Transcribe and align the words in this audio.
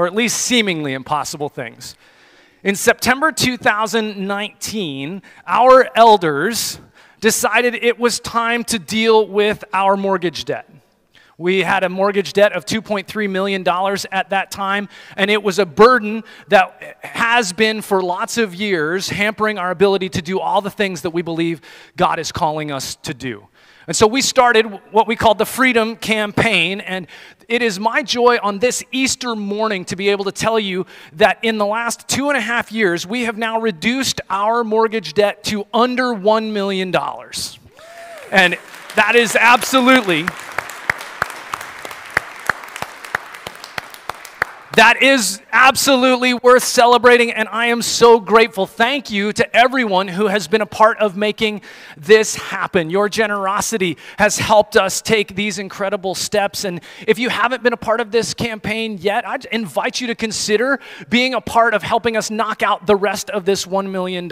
or 0.00 0.06
at 0.06 0.14
least 0.14 0.38
seemingly 0.38 0.94
impossible 0.94 1.50
things. 1.50 1.94
In 2.64 2.74
September 2.74 3.30
2019, 3.30 5.20
our 5.46 5.90
elders 5.94 6.80
decided 7.20 7.74
it 7.74 7.98
was 7.98 8.18
time 8.18 8.64
to 8.64 8.78
deal 8.78 9.26
with 9.26 9.62
our 9.74 9.98
mortgage 9.98 10.46
debt. 10.46 10.66
We 11.36 11.58
had 11.58 11.84
a 11.84 11.90
mortgage 11.90 12.32
debt 12.32 12.54
of 12.54 12.64
$2.3 12.64 13.28
million 13.28 13.62
at 14.10 14.30
that 14.30 14.50
time, 14.50 14.88
and 15.18 15.30
it 15.30 15.42
was 15.42 15.58
a 15.58 15.66
burden 15.66 16.24
that 16.48 16.96
has 17.02 17.52
been 17.52 17.82
for 17.82 18.02
lots 18.02 18.38
of 18.38 18.54
years 18.54 19.10
hampering 19.10 19.58
our 19.58 19.70
ability 19.70 20.08
to 20.08 20.22
do 20.22 20.40
all 20.40 20.62
the 20.62 20.70
things 20.70 21.02
that 21.02 21.10
we 21.10 21.20
believe 21.20 21.60
God 21.98 22.18
is 22.18 22.32
calling 22.32 22.72
us 22.72 22.94
to 23.02 23.12
do. 23.12 23.48
And 23.90 23.96
so 23.96 24.06
we 24.06 24.22
started 24.22 24.66
what 24.92 25.08
we 25.08 25.16
called 25.16 25.38
the 25.38 25.44
Freedom 25.44 25.96
Campaign. 25.96 26.80
And 26.80 27.08
it 27.48 27.60
is 27.60 27.80
my 27.80 28.04
joy 28.04 28.38
on 28.40 28.60
this 28.60 28.84
Easter 28.92 29.34
morning 29.34 29.84
to 29.86 29.96
be 29.96 30.10
able 30.10 30.26
to 30.26 30.30
tell 30.30 30.60
you 30.60 30.86
that 31.14 31.40
in 31.42 31.58
the 31.58 31.66
last 31.66 32.06
two 32.06 32.28
and 32.28 32.38
a 32.38 32.40
half 32.40 32.70
years, 32.70 33.04
we 33.04 33.24
have 33.24 33.36
now 33.36 33.60
reduced 33.60 34.20
our 34.30 34.62
mortgage 34.62 35.14
debt 35.14 35.42
to 35.46 35.66
under 35.74 36.14
$1 36.14 36.52
million. 36.52 36.94
And 38.30 38.56
that 38.94 39.16
is 39.16 39.34
absolutely 39.34 40.24
That 44.76 45.02
is 45.02 45.42
absolutely 45.50 46.32
worth 46.32 46.62
celebrating, 46.62 47.32
and 47.32 47.48
I 47.48 47.66
am 47.66 47.82
so 47.82 48.20
grateful. 48.20 48.66
Thank 48.66 49.10
you 49.10 49.32
to 49.32 49.56
everyone 49.56 50.06
who 50.06 50.28
has 50.28 50.46
been 50.46 50.60
a 50.60 50.66
part 50.66 50.98
of 50.98 51.16
making 51.16 51.62
this 51.96 52.36
happen. 52.36 52.88
Your 52.88 53.08
generosity 53.08 53.98
has 54.16 54.38
helped 54.38 54.76
us 54.76 55.02
take 55.02 55.34
these 55.34 55.58
incredible 55.58 56.14
steps. 56.14 56.62
And 56.62 56.80
if 57.08 57.18
you 57.18 57.30
haven't 57.30 57.64
been 57.64 57.72
a 57.72 57.76
part 57.76 58.00
of 58.00 58.12
this 58.12 58.32
campaign 58.32 58.98
yet, 58.98 59.26
I 59.26 59.38
invite 59.50 60.00
you 60.00 60.06
to 60.06 60.14
consider 60.14 60.78
being 61.08 61.34
a 61.34 61.40
part 61.40 61.74
of 61.74 61.82
helping 61.82 62.16
us 62.16 62.30
knock 62.30 62.62
out 62.62 62.86
the 62.86 62.96
rest 62.96 63.28
of 63.30 63.44
this 63.44 63.66
$1 63.66 63.90
million. 63.90 64.30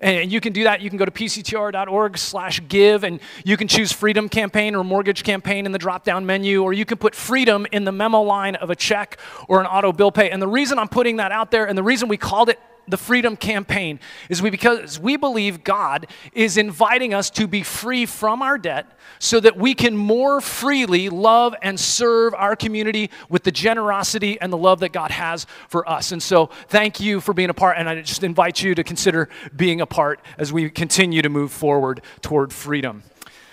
And 0.00 0.30
you 0.30 0.40
can 0.40 0.52
do 0.52 0.64
that. 0.64 0.80
You 0.80 0.90
can 0.90 0.98
go 0.98 1.04
to 1.04 1.10
pctr.org 1.10 2.18
slash 2.18 2.60
give, 2.68 3.02
and 3.02 3.20
you 3.44 3.56
can 3.56 3.66
choose 3.66 3.92
Freedom 3.92 4.28
Campaign 4.28 4.74
or 4.74 4.84
Mortgage 4.84 5.24
Campaign 5.24 5.66
in 5.66 5.72
the 5.72 5.78
drop-down 5.78 6.24
menu, 6.24 6.62
or 6.62 6.72
you 6.72 6.84
can 6.84 6.98
put 6.98 7.14
Freedom 7.14 7.66
in 7.72 7.84
the 7.84 7.92
memo 7.92 8.22
line 8.22 8.54
of 8.56 8.70
a 8.70 8.76
check 8.76 9.18
or 9.48 9.60
an 9.60 9.66
auto 9.66 9.92
bill 9.92 10.12
pay. 10.12 10.30
And 10.30 10.40
the 10.40 10.48
reason 10.48 10.78
I'm 10.78 10.88
putting 10.88 11.16
that 11.16 11.32
out 11.32 11.50
there, 11.50 11.66
and 11.66 11.76
the 11.76 11.82
reason 11.82 12.08
we 12.08 12.16
called 12.16 12.48
it 12.48 12.60
the 12.88 12.96
Freedom 12.96 13.36
Campaign 13.36 14.00
is 14.28 14.42
we, 14.42 14.50
because 14.50 14.98
we 14.98 15.16
believe 15.16 15.64
God 15.64 16.06
is 16.32 16.56
inviting 16.56 17.14
us 17.14 17.30
to 17.30 17.46
be 17.46 17.62
free 17.62 18.06
from 18.06 18.42
our 18.42 18.58
debt 18.58 18.86
so 19.18 19.40
that 19.40 19.56
we 19.56 19.74
can 19.74 19.96
more 19.96 20.40
freely 20.40 21.08
love 21.08 21.54
and 21.62 21.78
serve 21.78 22.34
our 22.34 22.56
community 22.56 23.10
with 23.28 23.44
the 23.44 23.52
generosity 23.52 24.40
and 24.40 24.52
the 24.52 24.56
love 24.56 24.80
that 24.80 24.92
God 24.92 25.10
has 25.10 25.46
for 25.68 25.88
us. 25.88 26.12
And 26.12 26.22
so, 26.22 26.46
thank 26.68 27.00
you 27.00 27.20
for 27.20 27.32
being 27.32 27.50
a 27.50 27.54
part, 27.54 27.76
and 27.78 27.88
I 27.88 28.00
just 28.00 28.24
invite 28.24 28.62
you 28.62 28.74
to 28.74 28.84
consider 28.84 29.28
being 29.56 29.80
a 29.80 29.86
part 29.86 30.20
as 30.36 30.52
we 30.52 30.70
continue 30.70 31.22
to 31.22 31.28
move 31.28 31.52
forward 31.52 32.02
toward 32.22 32.52
freedom. 32.52 33.02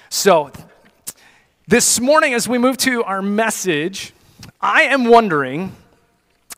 So, 0.09 0.51
this 1.67 1.99
morning, 1.99 2.33
as 2.33 2.47
we 2.47 2.57
move 2.57 2.77
to 2.77 3.03
our 3.03 3.21
message, 3.21 4.13
I 4.61 4.83
am 4.83 5.05
wondering 5.05 5.75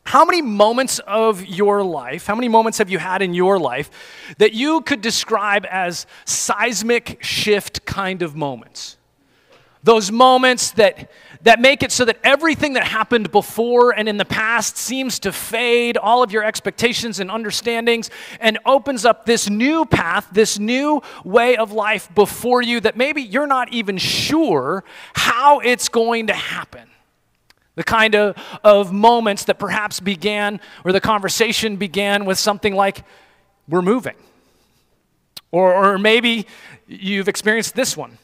how 0.07 0.23
many 0.23 0.41
moments 0.41 0.99
of 0.99 1.45
your 1.45 1.83
life, 1.83 2.27
how 2.27 2.35
many 2.35 2.47
moments 2.47 2.77
have 2.77 2.89
you 2.89 2.97
had 2.97 3.21
in 3.21 3.33
your 3.33 3.59
life 3.59 3.91
that 4.37 4.53
you 4.53 4.79
could 4.79 5.01
describe 5.01 5.65
as 5.69 6.05
seismic 6.23 7.21
shift 7.21 7.85
kind 7.85 8.21
of 8.21 8.33
moments? 8.33 8.95
Those 9.83 10.09
moments 10.09 10.71
that, 10.71 11.11
that 11.41 11.59
make 11.59 11.83
it 11.83 11.91
so 11.91 12.05
that 12.05 12.19
everything 12.23 12.71
that 12.73 12.85
happened 12.85 13.33
before 13.33 13.91
and 13.91 14.07
in 14.07 14.15
the 14.15 14.23
past 14.23 14.77
seems 14.77 15.19
to 15.19 15.33
fade, 15.33 15.97
all 15.97 16.23
of 16.23 16.31
your 16.31 16.45
expectations 16.45 17.19
and 17.19 17.29
understandings, 17.29 18.09
and 18.39 18.59
opens 18.65 19.03
up 19.03 19.25
this 19.25 19.49
new 19.49 19.85
path, 19.85 20.29
this 20.31 20.57
new 20.57 21.01
way 21.25 21.57
of 21.57 21.73
life 21.73 22.07
before 22.15 22.61
you 22.61 22.79
that 22.79 22.95
maybe 22.95 23.21
you're 23.21 23.45
not 23.45 23.73
even 23.73 23.97
sure 23.97 24.85
how 25.13 25.59
it's 25.59 25.89
going 25.89 26.27
to 26.27 26.33
happen. 26.33 26.87
The 27.77 27.83
kind 27.83 28.15
of, 28.15 28.35
of 28.63 28.91
moments 28.91 29.45
that 29.45 29.59
perhaps 29.59 29.99
began, 29.99 30.59
or 30.83 30.91
the 30.91 30.99
conversation 30.99 31.77
began 31.77 32.25
with 32.25 32.39
something 32.39 32.75
like, 32.75 33.03
We're 33.69 33.83
moving. 33.83 34.15
Or, 35.51 35.73
or 35.73 35.97
maybe 35.97 36.47
you've 36.87 37.27
experienced 37.29 37.75
this 37.75 37.95
one 37.95 38.17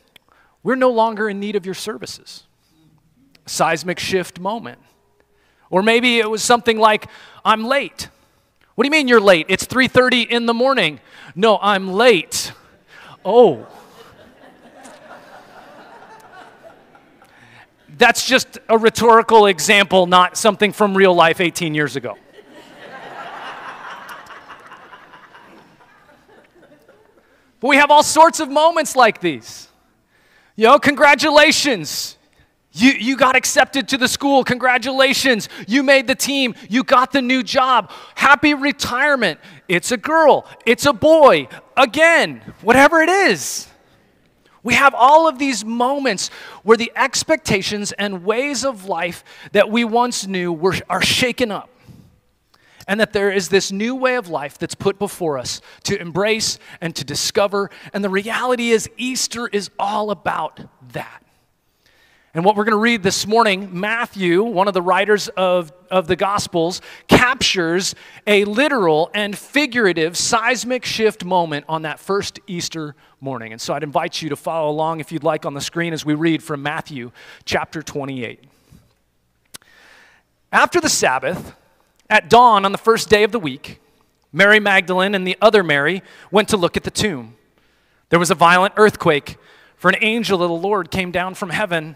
We're 0.63 0.75
no 0.75 0.89
longer 0.89 1.29
in 1.29 1.39
need 1.39 1.55
of 1.55 1.65
your 1.65 1.75
services. 1.75 2.43
Seismic 3.45 3.99
shift 3.99 4.39
moment. 4.39 4.79
Or 5.69 5.83
maybe 5.83 6.17
it 6.17 6.29
was 6.29 6.41
something 6.43 6.79
like, 6.79 7.07
I'm 7.45 7.63
late. 7.63 8.09
What 8.73 8.83
do 8.83 8.87
you 8.87 8.91
mean 8.91 9.07
you're 9.07 9.21
late? 9.21 9.45
It's 9.49 9.67
3:30 9.67 10.29
in 10.29 10.47
the 10.47 10.53
morning. 10.53 10.99
No, 11.35 11.59
I'm 11.61 11.93
late. 11.93 12.53
Oh. 13.23 13.67
That's 17.97 18.25
just 18.25 18.57
a 18.69 18.77
rhetorical 18.77 19.45
example, 19.45 20.07
not 20.07 20.35
something 20.35 20.71
from 20.71 20.95
real 20.97 21.13
life 21.13 21.39
18 21.39 21.75
years 21.75 21.95
ago. 21.95 22.17
but 27.59 27.67
we 27.67 27.75
have 27.75 27.91
all 27.91 28.03
sorts 28.03 28.39
of 28.39 28.49
moments 28.49 28.95
like 28.95 29.21
these. 29.21 29.67
You 30.55 30.67
know, 30.67 30.79
congratulations. 30.79 32.17
You, 32.71 32.91
you 32.91 33.15
got 33.15 33.35
accepted 33.35 33.87
to 33.89 33.97
the 33.97 34.07
school. 34.07 34.43
Congratulations. 34.43 35.47
You 35.67 35.83
made 35.83 36.07
the 36.07 36.15
team. 36.15 36.55
You 36.69 36.83
got 36.83 37.11
the 37.11 37.21
new 37.21 37.43
job. 37.43 37.91
Happy 38.15 38.55
retirement. 38.55 39.39
It's 39.67 39.91
a 39.91 39.97
girl. 39.97 40.47
It's 40.65 40.87
a 40.87 40.93
boy. 40.93 41.47
Again, 41.77 42.41
whatever 42.61 43.01
it 43.01 43.09
is. 43.09 43.67
We 44.63 44.75
have 44.75 44.93
all 44.95 45.27
of 45.27 45.37
these 45.37 45.65
moments 45.65 46.29
where 46.63 46.77
the 46.77 46.91
expectations 46.95 47.91
and 47.91 48.23
ways 48.23 48.63
of 48.63 48.85
life 48.85 49.23
that 49.51 49.69
we 49.69 49.83
once 49.83 50.25
knew 50.25 50.53
were, 50.53 50.75
are 50.89 51.01
shaken 51.01 51.51
up. 51.51 51.69
And 52.87 52.99
that 52.99 53.13
there 53.13 53.31
is 53.31 53.47
this 53.47 53.71
new 53.71 53.95
way 53.95 54.15
of 54.15 54.27
life 54.27 54.57
that's 54.57 54.75
put 54.75 54.99
before 54.99 55.37
us 55.37 55.61
to 55.83 55.99
embrace 55.99 56.59
and 56.81 56.93
to 56.95 57.05
discover. 57.05 57.69
And 57.93 58.03
the 58.03 58.09
reality 58.09 58.71
is, 58.71 58.89
Easter 58.97 59.47
is 59.47 59.69
all 59.79 60.11
about 60.11 60.59
that. 60.91 61.22
And 62.35 62.43
what 62.43 62.55
we're 62.55 62.63
going 62.63 62.71
to 62.71 62.77
read 62.77 63.03
this 63.03 63.27
morning, 63.27 63.79
Matthew, 63.79 64.41
one 64.41 64.67
of 64.67 64.73
the 64.73 64.81
writers 64.81 65.27
of, 65.27 65.71
of 65.91 66.07
the 66.07 66.15
Gospels, 66.15 66.81
captures 67.07 67.93
a 68.25 68.43
literal 68.45 69.11
and 69.13 69.37
figurative 69.37 70.17
seismic 70.17 70.83
shift 70.83 71.23
moment 71.23 71.65
on 71.69 71.83
that 71.83 71.99
first 71.99 72.39
Easter 72.47 72.95
morning. 73.21 73.51
And 73.51 73.61
so 73.61 73.75
I'd 73.75 73.83
invite 73.83 74.19
you 74.19 74.29
to 74.29 74.35
follow 74.35 74.71
along, 74.71 74.99
if 74.99 75.11
you'd 75.11 75.23
like, 75.23 75.45
on 75.45 75.53
the 75.53 75.61
screen 75.61 75.93
as 75.93 76.03
we 76.07 76.15
read 76.15 76.41
from 76.41 76.63
Matthew 76.63 77.11
chapter 77.45 77.83
28. 77.83 78.43
After 80.51 80.81
the 80.81 80.89
Sabbath, 80.89 81.55
at 82.09 82.31
dawn 82.31 82.65
on 82.65 82.71
the 82.71 82.79
first 82.79 83.11
day 83.11 83.23
of 83.23 83.31
the 83.31 83.39
week, 83.39 83.79
Mary 84.31 84.59
Magdalene 84.59 85.13
and 85.13 85.27
the 85.27 85.37
other 85.39 85.61
Mary 85.61 86.01
went 86.31 86.49
to 86.49 86.57
look 86.57 86.77
at 86.77 86.83
the 86.83 86.89
tomb. 86.89 87.35
There 88.09 88.17
was 88.17 88.31
a 88.31 88.35
violent 88.35 88.73
earthquake, 88.77 89.37
for 89.75 89.89
an 89.89 89.97
angel 90.01 90.41
of 90.41 90.49
the 90.49 90.67
Lord 90.67 90.89
came 90.89 91.11
down 91.11 91.35
from 91.35 91.51
heaven 91.51 91.95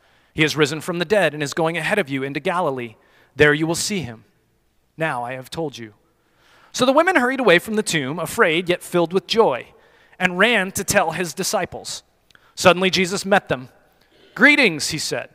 he 0.33 0.41
has 0.41 0.55
risen 0.55 0.81
from 0.81 0.99
the 0.99 1.05
dead 1.05 1.33
and 1.33 1.43
is 1.43 1.53
going 1.53 1.77
ahead 1.77 1.99
of 1.99 2.09
you 2.09 2.23
into 2.23 2.39
Galilee. 2.39 2.95
There 3.35 3.53
you 3.53 3.67
will 3.67 3.75
see 3.75 3.99
him. 3.99 4.25
Now 4.97 5.23
I 5.23 5.33
have 5.33 5.49
told 5.49 5.77
you. 5.77 5.93
So 6.71 6.85
the 6.85 6.93
women 6.93 7.15
hurried 7.15 7.39
away 7.39 7.59
from 7.59 7.75
the 7.75 7.83
tomb, 7.83 8.19
afraid 8.19 8.69
yet 8.69 8.83
filled 8.83 9.13
with 9.13 9.27
joy, 9.27 9.67
and 10.17 10.39
ran 10.39 10.71
to 10.73 10.83
tell 10.83 11.11
his 11.11 11.33
disciples. 11.33 12.03
Suddenly 12.55 12.89
Jesus 12.89 13.25
met 13.25 13.49
them. 13.49 13.69
Greetings, 14.35 14.89
he 14.89 14.97
said. 14.97 15.29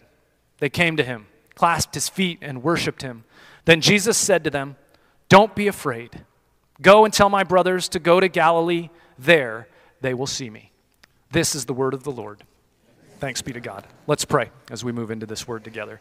They 0.58 0.70
came 0.70 0.96
to 0.96 1.04
him, 1.04 1.26
clasped 1.54 1.94
his 1.94 2.08
feet, 2.08 2.38
and 2.40 2.62
worshiped 2.62 3.02
him. 3.02 3.24
Then 3.66 3.80
Jesus 3.80 4.16
said 4.16 4.44
to 4.44 4.50
them, 4.50 4.76
Don't 5.28 5.54
be 5.54 5.66
afraid. 5.66 6.24
Go 6.80 7.04
and 7.04 7.12
tell 7.12 7.28
my 7.28 7.42
brothers 7.42 7.88
to 7.90 7.98
go 7.98 8.20
to 8.20 8.28
Galilee. 8.28 8.88
There 9.18 9.68
they 10.00 10.14
will 10.14 10.26
see 10.26 10.48
me. 10.48 10.72
This 11.32 11.54
is 11.54 11.66
the 11.66 11.74
word 11.74 11.94
of 11.94 12.04
the 12.04 12.12
Lord. 12.12 12.44
Thanks 13.18 13.40
be 13.40 13.52
to 13.52 13.60
God. 13.60 13.86
Let's 14.06 14.26
pray 14.26 14.50
as 14.70 14.84
we 14.84 14.92
move 14.92 15.10
into 15.10 15.24
this 15.24 15.48
word 15.48 15.64
together. 15.64 16.00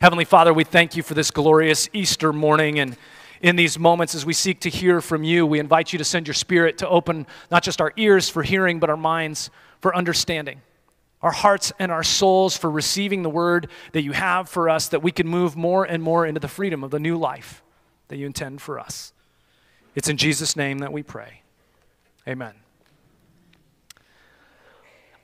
Heavenly 0.00 0.24
Father, 0.24 0.54
we 0.54 0.62
thank 0.62 0.96
you 0.96 1.02
for 1.02 1.14
this 1.14 1.30
glorious 1.32 1.88
Easter 1.92 2.32
morning 2.32 2.78
and 2.78 2.96
in 3.40 3.56
these 3.56 3.78
moments 3.78 4.14
as 4.14 4.24
we 4.24 4.32
seek 4.32 4.60
to 4.60 4.70
hear 4.70 5.00
from 5.00 5.24
you. 5.24 5.44
We 5.44 5.58
invite 5.58 5.92
you 5.92 5.98
to 5.98 6.04
send 6.04 6.28
your 6.28 6.34
spirit 6.34 6.78
to 6.78 6.88
open 6.88 7.26
not 7.50 7.64
just 7.64 7.80
our 7.80 7.92
ears 7.96 8.28
for 8.28 8.44
hearing, 8.44 8.78
but 8.78 8.88
our 8.88 8.96
minds 8.96 9.50
for 9.80 9.94
understanding, 9.96 10.62
our 11.20 11.32
hearts 11.32 11.72
and 11.80 11.90
our 11.90 12.04
souls 12.04 12.56
for 12.56 12.70
receiving 12.70 13.24
the 13.24 13.30
word 13.30 13.68
that 13.90 14.04
you 14.04 14.12
have 14.12 14.48
for 14.48 14.68
us, 14.68 14.88
that 14.88 15.02
we 15.02 15.10
can 15.10 15.26
move 15.26 15.56
more 15.56 15.84
and 15.84 16.00
more 16.00 16.24
into 16.24 16.38
the 16.38 16.48
freedom 16.48 16.84
of 16.84 16.92
the 16.92 17.00
new 17.00 17.16
life 17.16 17.62
that 18.06 18.18
you 18.18 18.26
intend 18.26 18.62
for 18.62 18.78
us. 18.78 19.12
It's 19.96 20.08
in 20.08 20.16
Jesus' 20.16 20.54
name 20.54 20.78
that 20.78 20.92
we 20.92 21.02
pray. 21.02 21.42
Amen. 22.28 22.61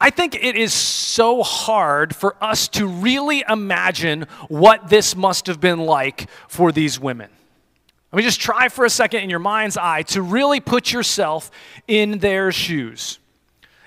I 0.00 0.10
think 0.10 0.36
it 0.36 0.54
is 0.56 0.72
so 0.72 1.42
hard 1.42 2.14
for 2.14 2.36
us 2.42 2.68
to 2.68 2.86
really 2.86 3.44
imagine 3.48 4.26
what 4.48 4.88
this 4.88 5.16
must 5.16 5.48
have 5.48 5.60
been 5.60 5.80
like 5.80 6.30
for 6.46 6.70
these 6.70 7.00
women. 7.00 7.30
I 8.12 8.16
mean, 8.16 8.24
just 8.24 8.40
try 8.40 8.68
for 8.68 8.84
a 8.84 8.90
second 8.90 9.22
in 9.22 9.30
your 9.30 9.40
mind's 9.40 9.76
eye 9.76 10.02
to 10.02 10.22
really 10.22 10.60
put 10.60 10.92
yourself 10.92 11.50
in 11.88 12.18
their 12.18 12.52
shoes. 12.52 13.18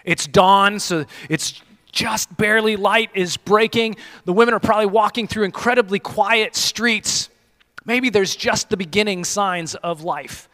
It's 0.04 0.28
dawn, 0.28 0.80
so 0.80 1.06
it's 1.30 1.62
just 1.92 2.36
barely 2.38 2.75
light 2.75 3.10
is 3.14 3.38
breaking. 3.38 3.96
The 4.25 4.34
women 4.34 4.54
are 4.54 4.60
probably 4.60 4.88
walking 4.88 5.28
through 5.28 5.44
incredibly 5.44 6.00
quiet 6.00 6.56
streets. 6.56 7.30
Maybe 7.86 8.10
there's 8.10 8.36
just 8.36 8.69
the 8.69 8.78
beginning 8.78 9.24
signs 9.24 9.75
of 9.75 10.04
life. 10.04 10.50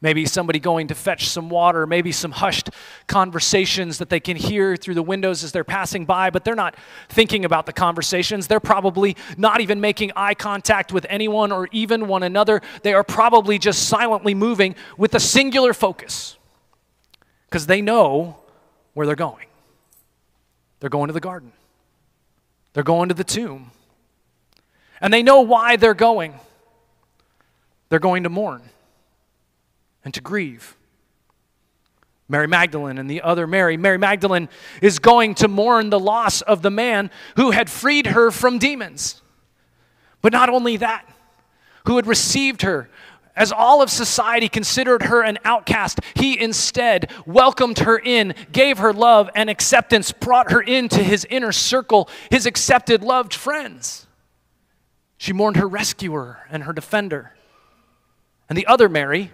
Maybe 0.00 0.26
somebody 0.26 0.60
going 0.60 0.88
to 0.88 0.94
fetch 0.94 1.28
some 1.28 1.48
water, 1.48 1.84
maybe 1.84 2.12
some 2.12 2.30
hushed 2.30 2.70
conversations 3.08 3.98
that 3.98 4.08
they 4.08 4.20
can 4.20 4.36
hear 4.36 4.76
through 4.76 4.94
the 4.94 5.02
windows 5.02 5.42
as 5.42 5.50
they're 5.50 5.64
passing 5.64 6.04
by, 6.04 6.30
but 6.30 6.44
they're 6.44 6.54
not 6.54 6.76
thinking 7.08 7.44
about 7.44 7.66
the 7.66 7.72
conversations. 7.72 8.46
They're 8.46 8.60
probably 8.60 9.16
not 9.36 9.60
even 9.60 9.80
making 9.80 10.12
eye 10.14 10.34
contact 10.34 10.92
with 10.92 11.04
anyone 11.08 11.50
or 11.50 11.68
even 11.72 12.06
one 12.06 12.22
another. 12.22 12.62
They 12.84 12.94
are 12.94 13.02
probably 13.02 13.58
just 13.58 13.88
silently 13.88 14.34
moving 14.34 14.76
with 14.96 15.14
a 15.14 15.20
singular 15.20 15.74
focus 15.74 16.36
because 17.46 17.66
they 17.66 17.82
know 17.82 18.36
where 18.94 19.04
they're 19.04 19.16
going. 19.16 19.46
They're 20.78 20.90
going 20.90 21.08
to 21.08 21.12
the 21.12 21.20
garden, 21.20 21.50
they're 22.72 22.84
going 22.84 23.08
to 23.08 23.16
the 23.16 23.24
tomb, 23.24 23.72
and 25.00 25.12
they 25.12 25.24
know 25.24 25.40
why 25.40 25.74
they're 25.74 25.92
going. 25.92 26.34
They're 27.88 27.98
going 27.98 28.22
to 28.24 28.28
mourn 28.28 28.62
and 30.04 30.14
to 30.14 30.20
grieve. 30.20 30.76
Mary 32.28 32.46
Magdalene 32.46 32.98
and 32.98 33.10
the 33.10 33.22
other 33.22 33.46
Mary. 33.46 33.76
Mary 33.76 33.98
Magdalene 33.98 34.48
is 34.82 34.98
going 34.98 35.34
to 35.36 35.48
mourn 35.48 35.88
the 35.90 35.98
loss 35.98 36.42
of 36.42 36.60
the 36.60 36.70
man 36.70 37.10
who 37.36 37.52
had 37.52 37.70
freed 37.70 38.08
her 38.08 38.30
from 38.30 38.58
demons. 38.58 39.22
But 40.20 40.32
not 40.32 40.50
only 40.50 40.76
that, 40.76 41.08
who 41.86 41.96
had 41.96 42.06
received 42.06 42.62
her. 42.62 42.90
As 43.34 43.52
all 43.52 43.80
of 43.80 43.88
society 43.88 44.48
considered 44.48 45.04
her 45.04 45.22
an 45.22 45.38
outcast, 45.44 46.00
he 46.14 46.38
instead 46.38 47.10
welcomed 47.24 47.78
her 47.78 47.96
in, 47.96 48.34
gave 48.50 48.78
her 48.78 48.92
love 48.92 49.30
and 49.34 49.48
acceptance, 49.48 50.12
brought 50.12 50.50
her 50.50 50.60
into 50.60 51.02
his 51.02 51.24
inner 51.30 51.52
circle, 51.52 52.10
his 52.30 52.46
accepted, 52.46 53.02
loved 53.02 53.32
friends. 53.32 54.08
She 55.16 55.32
mourned 55.32 55.56
her 55.56 55.68
rescuer 55.68 56.40
and 56.50 56.64
her 56.64 56.72
defender. 56.72 57.32
And 58.48 58.58
the 58.58 58.66
other 58.66 58.88
Mary, 58.88 59.32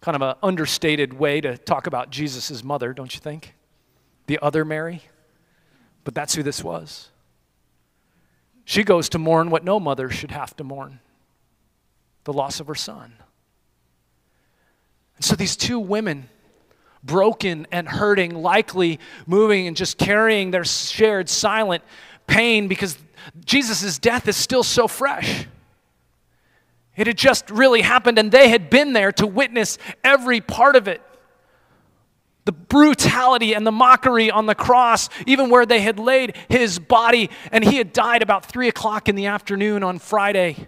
kind 0.00 0.14
of 0.14 0.22
an 0.22 0.34
understated 0.42 1.12
way 1.12 1.40
to 1.40 1.58
talk 1.58 1.86
about 1.86 2.10
Jesus' 2.10 2.62
mother, 2.62 2.92
don't 2.92 3.14
you 3.14 3.20
think? 3.20 3.54
The 4.26 4.38
other 4.40 4.64
Mary. 4.64 5.02
But 6.04 6.14
that's 6.14 6.34
who 6.34 6.42
this 6.42 6.62
was. 6.62 7.10
She 8.64 8.84
goes 8.84 9.08
to 9.10 9.18
mourn 9.18 9.50
what 9.50 9.64
no 9.64 9.80
mother 9.80 10.10
should 10.10 10.30
have 10.30 10.56
to 10.56 10.64
mourn 10.64 11.00
the 12.24 12.32
loss 12.32 12.60
of 12.60 12.66
her 12.66 12.74
son. 12.74 13.14
And 15.16 15.24
so 15.24 15.34
these 15.34 15.56
two 15.56 15.78
women, 15.78 16.28
broken 17.02 17.66
and 17.72 17.88
hurting, 17.88 18.34
likely 18.34 19.00
moving 19.26 19.66
and 19.66 19.76
just 19.76 19.96
carrying 19.96 20.50
their 20.50 20.64
shared 20.64 21.28
silent 21.28 21.82
pain 22.26 22.68
because 22.68 22.98
Jesus' 23.44 23.98
death 23.98 24.28
is 24.28 24.36
still 24.36 24.62
so 24.62 24.86
fresh. 24.86 25.46
It 26.98 27.06
had 27.06 27.16
just 27.16 27.48
really 27.48 27.80
happened, 27.80 28.18
and 28.18 28.32
they 28.32 28.48
had 28.48 28.68
been 28.68 28.92
there 28.92 29.12
to 29.12 29.26
witness 29.26 29.78
every 30.02 30.40
part 30.40 30.74
of 30.74 30.88
it. 30.88 31.00
The 32.44 32.50
brutality 32.50 33.54
and 33.54 33.64
the 33.64 33.70
mockery 33.70 34.32
on 34.32 34.46
the 34.46 34.56
cross, 34.56 35.08
even 35.24 35.48
where 35.48 35.64
they 35.64 35.80
had 35.80 36.00
laid 36.00 36.36
his 36.48 36.80
body, 36.80 37.30
and 37.52 37.64
he 37.64 37.76
had 37.76 37.92
died 37.92 38.20
about 38.20 38.44
three 38.44 38.66
o'clock 38.66 39.08
in 39.08 39.14
the 39.14 39.26
afternoon 39.26 39.84
on 39.84 40.00
Friday, 40.00 40.66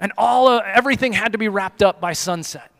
and 0.00 0.12
all 0.16 0.48
of, 0.48 0.62
everything 0.64 1.12
had 1.12 1.32
to 1.32 1.38
be 1.38 1.48
wrapped 1.48 1.82
up 1.82 2.00
by 2.00 2.14
sunset. 2.14 2.70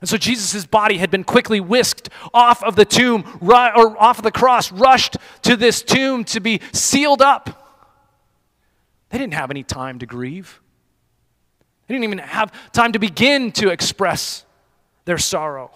And 0.00 0.08
so 0.08 0.16
Jesus' 0.16 0.64
body 0.64 0.98
had 0.98 1.10
been 1.10 1.24
quickly 1.24 1.58
whisked 1.58 2.08
off 2.32 2.62
of 2.62 2.76
the 2.76 2.84
tomb, 2.84 3.24
or 3.40 4.00
off 4.00 4.18
of 4.18 4.24
the 4.24 4.30
cross, 4.30 4.70
rushed 4.70 5.16
to 5.42 5.56
this 5.56 5.82
tomb 5.82 6.22
to 6.26 6.38
be 6.38 6.60
sealed 6.72 7.20
up. 7.20 7.82
They 9.10 9.18
didn't 9.18 9.34
have 9.34 9.50
any 9.50 9.64
time 9.64 9.98
to 9.98 10.06
grieve. 10.06 10.60
Didn't 11.92 12.04
even 12.04 12.18
have 12.20 12.50
time 12.72 12.92
to 12.92 12.98
begin 12.98 13.52
to 13.52 13.68
express 13.68 14.46
their 15.04 15.18
sorrow 15.18 15.70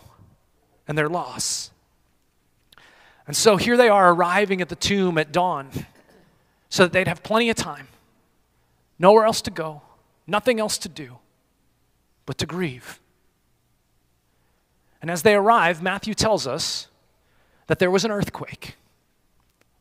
and 0.89 0.97
their 0.97 1.11
loss. 1.11 1.71
And 3.27 3.37
so 3.37 3.59
here 3.59 3.77
they 3.77 3.91
are 3.91 4.15
arriving 4.15 4.63
at 4.63 4.71
the 4.71 4.77
tomb 4.77 5.19
at 5.19 5.31
dawn 5.31 5.69
so 6.71 6.85
that 6.85 6.95
they'd 6.95 7.07
have 7.07 7.23
plenty 7.23 7.51
of 7.51 7.57
time, 7.57 7.89
nowhere 8.99 9.27
else 9.27 9.43
to 9.43 9.51
go, 9.51 9.83
nothing 10.27 10.59
else 10.59 10.79
to 10.79 10.89
do 10.89 11.19
but 12.25 12.39
to 12.39 12.47
grieve. 12.47 12.99
And 15.03 15.11
as 15.11 15.21
they 15.21 15.35
arrive, 15.35 15.83
Matthew 15.83 16.15
tells 16.15 16.47
us 16.47 16.89
that 17.67 17.79
there 17.79 17.91
was 17.91 18.07
an 18.07 18.11
earthquake, 18.11 18.77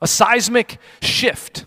a 0.02 0.08
seismic 0.08 0.80
shift. 1.02 1.64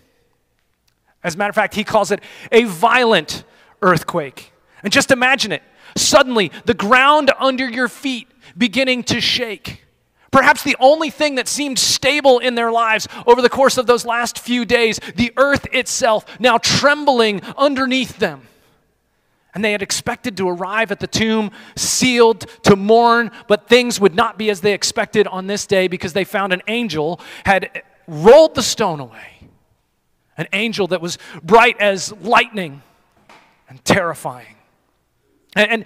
As 1.23 1.33
a 1.33 1.39
matter 1.39 1.49
of 1.49 1.55
fact, 1.55 1.73
he 1.73 1.83
calls 1.83 2.11
it 2.11 2.21
a 2.51 2.65
violent 2.65 3.43
earthquake. 3.81 4.53
And 4.83 4.91
just 4.91 5.11
imagine 5.11 5.51
it. 5.51 5.63
Suddenly, 5.95 6.51
the 6.65 6.73
ground 6.73 7.31
under 7.39 7.67
your 7.67 7.87
feet 7.87 8.27
beginning 8.57 9.03
to 9.03 9.21
shake. 9.21 9.85
Perhaps 10.31 10.63
the 10.63 10.77
only 10.79 11.09
thing 11.09 11.35
that 11.35 11.47
seemed 11.47 11.79
stable 11.79 12.39
in 12.39 12.55
their 12.55 12.71
lives 12.71 13.07
over 13.25 13.41
the 13.41 13.49
course 13.49 13.77
of 13.77 13.87
those 13.87 14.05
last 14.05 14.37
few 14.39 14.63
days, 14.63 14.99
the 15.15 15.33
earth 15.37 15.67
itself 15.73 16.25
now 16.39 16.57
trembling 16.57 17.41
underneath 17.57 18.19
them. 18.19 18.43
And 19.55 19.65
they 19.65 19.71
had 19.71 19.81
expected 19.81 20.37
to 20.37 20.47
arrive 20.47 20.91
at 20.91 20.99
the 20.99 21.07
tomb 21.07 21.49
sealed 21.75 22.45
to 22.63 22.75
mourn, 22.75 23.31
but 23.47 23.67
things 23.67 23.99
would 23.99 24.13
not 24.13 24.37
be 24.37 24.51
as 24.51 24.61
they 24.61 24.73
expected 24.73 25.25
on 25.25 25.47
this 25.47 25.65
day 25.65 25.87
because 25.87 26.13
they 26.13 26.23
found 26.23 26.53
an 26.53 26.61
angel 26.67 27.19
had 27.45 27.83
rolled 28.07 28.53
the 28.53 28.61
stone 28.61 28.99
away. 28.99 29.49
An 30.37 30.47
angel 30.53 30.87
that 30.87 31.01
was 31.01 31.17
bright 31.43 31.81
as 31.81 32.13
lightning 32.21 32.83
and 33.67 33.83
terrifying. 33.83 34.55
And, 35.55 35.71
and 35.71 35.85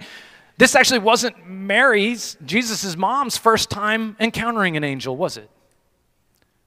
this 0.56 0.74
actually 0.74 1.00
wasn't 1.00 1.48
Mary's, 1.48 2.36
Jesus' 2.44 2.96
mom's 2.96 3.36
first 3.36 3.70
time 3.70 4.16
encountering 4.20 4.76
an 4.76 4.84
angel, 4.84 5.16
was 5.16 5.36
it? 5.36 5.50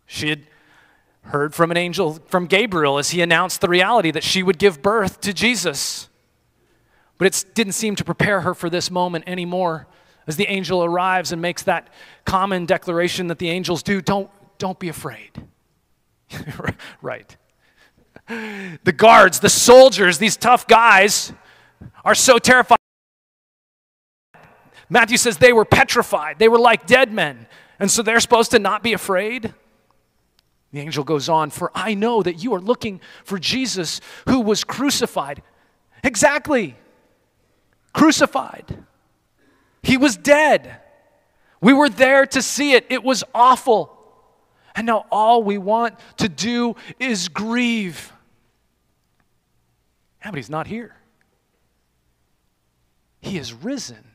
She 0.05 0.29
had 0.29 0.43
heard 1.21 1.53
from 1.53 1.71
an 1.71 1.77
angel, 1.77 2.19
from 2.27 2.47
Gabriel, 2.47 2.97
as 2.97 3.11
he 3.11 3.21
announced 3.21 3.61
the 3.61 3.69
reality 3.69 4.11
that 4.11 4.23
she 4.23 4.43
would 4.43 4.57
give 4.57 4.81
birth 4.81 5.21
to 5.21 5.33
Jesus. 5.33 6.09
But 7.17 7.27
it 7.27 7.45
didn't 7.53 7.73
seem 7.73 7.95
to 7.95 8.03
prepare 8.03 8.41
her 8.41 8.53
for 8.53 8.69
this 8.69 8.91
moment 8.91 9.25
anymore 9.27 9.87
as 10.27 10.35
the 10.35 10.45
angel 10.47 10.83
arrives 10.83 11.31
and 11.31 11.41
makes 11.41 11.63
that 11.63 11.87
common 12.25 12.65
declaration 12.65 13.27
that 13.27 13.39
the 13.39 13.49
angels 13.49 13.81
do 13.81 14.01
don't, 14.01 14.29
don't 14.57 14.77
be 14.77 14.89
afraid. 14.89 15.31
right. 17.01 17.35
The 18.27 18.93
guards, 18.95 19.39
the 19.39 19.49
soldiers, 19.49 20.17
these 20.17 20.35
tough 20.35 20.67
guys 20.67 21.31
are 22.03 22.15
so 22.15 22.37
terrified. 22.37 22.77
Matthew 24.89 25.17
says 25.17 25.37
they 25.37 25.53
were 25.53 25.65
petrified. 25.65 26.39
They 26.39 26.47
were 26.47 26.59
like 26.59 26.87
dead 26.87 27.11
men. 27.11 27.47
And 27.79 27.91
so 27.91 28.01
they're 28.01 28.19
supposed 28.19 28.51
to 28.51 28.59
not 28.59 28.83
be 28.83 28.93
afraid. 28.93 29.53
The 30.71 30.79
angel 30.79 31.03
goes 31.03 31.29
on, 31.29 31.49
For 31.49 31.71
I 31.75 31.93
know 31.93 32.23
that 32.23 32.43
you 32.43 32.53
are 32.53 32.61
looking 32.61 33.01
for 33.23 33.37
Jesus 33.37 34.01
who 34.27 34.41
was 34.41 34.63
crucified. 34.63 35.41
Exactly. 36.03 36.75
Crucified. 37.93 38.83
He 39.83 39.97
was 39.97 40.17
dead. 40.17 40.81
We 41.61 41.73
were 41.73 41.89
there 41.89 42.25
to 42.27 42.41
see 42.41 42.73
it. 42.73 42.85
It 42.89 43.03
was 43.03 43.23
awful. 43.33 43.93
And 44.75 44.85
now 44.85 45.05
all 45.11 45.41
we 45.43 45.57
want 45.57 45.99
to 46.17 46.29
do 46.29 46.75
is 46.99 47.29
grieve. 47.29 48.13
Yeah, 50.21 50.31
but 50.31 50.37
he's 50.37 50.49
not 50.49 50.67
here. 50.67 50.95
He 53.21 53.37
is 53.37 53.53
risen 53.53 54.06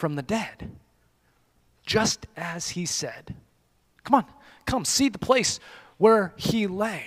from 0.00 0.16
the 0.16 0.22
dead, 0.22 0.70
just 1.84 2.26
as 2.34 2.70
he 2.70 2.86
said. 2.86 3.34
Come 4.02 4.14
on, 4.14 4.24
come 4.64 4.86
see 4.86 5.10
the 5.10 5.18
place 5.18 5.60
where 5.98 6.32
he 6.36 6.66
lay. 6.66 7.04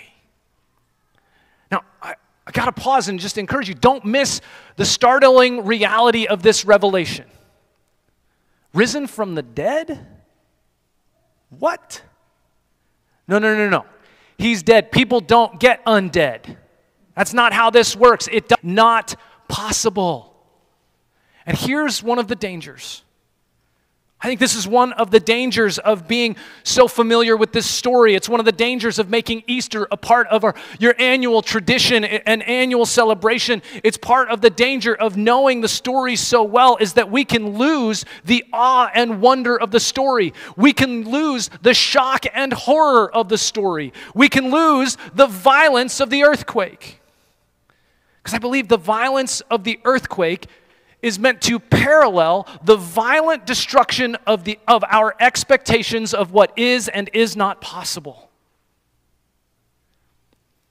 Now, 1.72 1.82
I, 2.02 2.14
I 2.46 2.52
got 2.52 2.66
to 2.66 2.72
pause 2.72 3.10
and 3.10 3.20
just 3.20 3.40
encourage 3.40 3.68
you 3.68 3.74
don't 3.74 4.06
miss 4.06 4.42
the 4.76 4.86
startling 4.86 5.66
reality 5.66 6.28
of 6.28 6.44
this 6.44 6.66
revelation. 6.66 7.26
Risen 8.76 9.08
from 9.08 9.34
the 9.34 9.42
dead? 9.42 10.06
What? 11.50 12.04
No, 13.28 13.40
no, 13.40 13.56
no, 13.56 13.70
no. 13.70 13.86
He's 14.38 14.62
dead. 14.62 14.92
People 14.92 15.20
don't 15.20 15.60
get 15.60 15.84
undead. 15.86 16.58
That's 17.16 17.34
not 17.34 17.54
how 17.54 17.72
this 17.72 17.96
works. 17.96 18.30
It's 18.32 18.54
not 18.62 19.16
possible. 19.48 20.33
And 21.46 21.58
here's 21.58 22.02
one 22.02 22.20
of 22.20 22.28
the 22.28 22.36
dangers. 22.36 23.04
I 24.24 24.28
think 24.28 24.40
this 24.40 24.56
is 24.56 24.66
one 24.66 24.94
of 24.94 25.12
the 25.12 25.20
dangers 25.20 25.80
of 25.80 26.08
being 26.08 26.38
so 26.64 26.88
familiar 26.88 27.36
with 27.36 27.52
this 27.52 27.70
story. 27.70 28.16
It's 28.16 28.30
one 28.30 28.40
of 28.40 28.46
the 28.46 28.54
dangers 28.54 28.98
of 28.98 29.10
making 29.10 29.44
Easter 29.48 29.86
a 29.92 29.98
part 29.98 30.28
of 30.28 30.46
our, 30.46 30.56
your 30.80 30.96
annual 30.98 31.42
tradition, 31.42 32.06
an 32.06 32.42
annual 32.44 32.86
celebration. 32.86 33.62
It's 33.84 33.98
part 33.98 34.30
of 34.30 34.40
the 34.40 34.50
danger 34.50 34.96
of 34.96 35.18
knowing 35.18 35.60
the 35.60 35.68
story 35.68 36.16
so 36.16 36.42
well 36.42 36.78
is 36.80 36.94
that 36.94 37.12
we 37.12 37.26
can 37.26 37.58
lose 37.58 38.06
the 38.24 38.46
awe 38.54 38.90
and 38.96 39.20
wonder 39.20 39.60
of 39.60 39.72
the 39.72 39.82
story. 39.82 40.34
We 40.56 40.72
can 40.72 41.04
lose 41.04 41.50
the 41.62 41.74
shock 41.74 42.26
and 42.34 42.54
horror 42.54 43.14
of 43.14 43.28
the 43.28 43.38
story. 43.38 43.92
We 44.16 44.30
can 44.30 44.52
lose 44.52 44.98
the 45.14 45.28
violence 45.28 46.00
of 46.00 46.10
the 46.10 46.24
earthquake. 46.24 47.02
Because 48.24 48.36
I 48.36 48.40
believe 48.40 48.70
the 48.70 48.78
violence 48.78 49.42
of 49.52 49.66
the 49.66 49.82
earthquake 49.84 50.48
is 51.04 51.20
meant 51.20 51.42
to 51.42 51.60
parallel 51.60 52.48
the 52.64 52.78
violent 52.78 53.46
destruction 53.46 54.16
of, 54.26 54.46
the, 54.46 54.58
of 54.68 54.84
our 54.90 55.16
expectations 55.20 56.14
of 56.14 56.32
what 56.32 56.58
is 56.58 56.88
and 56.88 57.10
is 57.14 57.36
not 57.36 57.62
possible. 57.62 58.32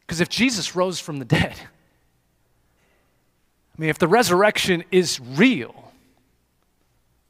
Because 0.00 0.20
if 0.20 0.28
Jesus 0.28 0.74
rose 0.74 0.98
from 0.98 1.18
the 1.18 1.24
dead, 1.24 1.54
I 3.76 3.80
mean, 3.80 3.90
if 3.90 3.98
the 3.98 4.08
resurrection 4.08 4.84
is 4.90 5.20
real, 5.20 5.92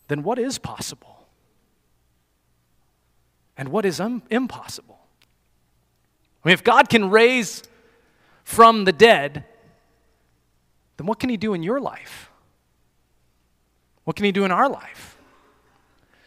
then 0.09 0.23
what 0.23 0.39
is 0.39 0.59
possible? 0.59 1.27
And 3.57 3.69
what 3.69 3.85
is 3.85 4.01
un- 4.01 4.23
impossible? 4.31 4.99
I 6.45 6.49
mean, 6.49 6.55
if 6.55 6.65
God 6.65 6.89
can 6.89 7.11
raise 7.11 7.63
from 8.45 8.85
the 8.85 8.93
dead, 8.93 9.45
then 10.97 11.07
what 11.07 11.21
can 11.21 11.31
He 11.31 11.37
do 11.37 11.55
in 11.55 11.63
your 11.63 11.81
life? 11.81 12.32
What 14.05 14.17
can 14.17 14.25
He 14.25 14.33
do 14.33 14.45
in 14.45 14.51
our 14.51 14.69
life? 14.69 15.17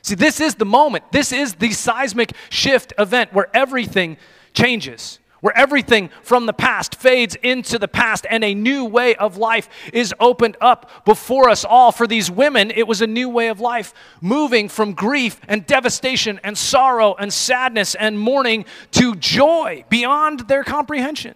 See, 0.01 0.15
this 0.15 0.39
is 0.39 0.55
the 0.55 0.65
moment. 0.65 1.11
This 1.11 1.31
is 1.31 1.55
the 1.55 1.71
seismic 1.71 2.31
shift 2.49 2.93
event 2.99 3.33
where 3.33 3.49
everything 3.55 4.17
changes, 4.53 5.19
where 5.41 5.57
everything 5.57 6.09
from 6.21 6.45
the 6.45 6.53
past 6.53 6.93
fades 6.93 7.35
into 7.41 7.79
the 7.79 7.87
past 7.87 8.27
and 8.29 8.43
a 8.43 8.53
new 8.53 8.85
way 8.85 9.15
of 9.15 9.37
life 9.37 9.67
is 9.93 10.13
opened 10.19 10.57
up 10.61 11.05
before 11.05 11.49
us 11.49 11.65
all. 11.65 11.91
For 11.91 12.05
these 12.05 12.29
women, 12.29 12.69
it 12.69 12.87
was 12.87 13.01
a 13.01 13.07
new 13.07 13.29
way 13.29 13.47
of 13.47 13.59
life, 13.59 13.95
moving 14.21 14.69
from 14.69 14.93
grief 14.93 15.41
and 15.47 15.65
devastation 15.65 16.39
and 16.43 16.55
sorrow 16.55 17.15
and 17.15 17.33
sadness 17.33 17.95
and 17.95 18.19
mourning 18.19 18.65
to 18.91 19.15
joy 19.15 19.85
beyond 19.89 20.41
their 20.41 20.63
comprehension 20.63 21.33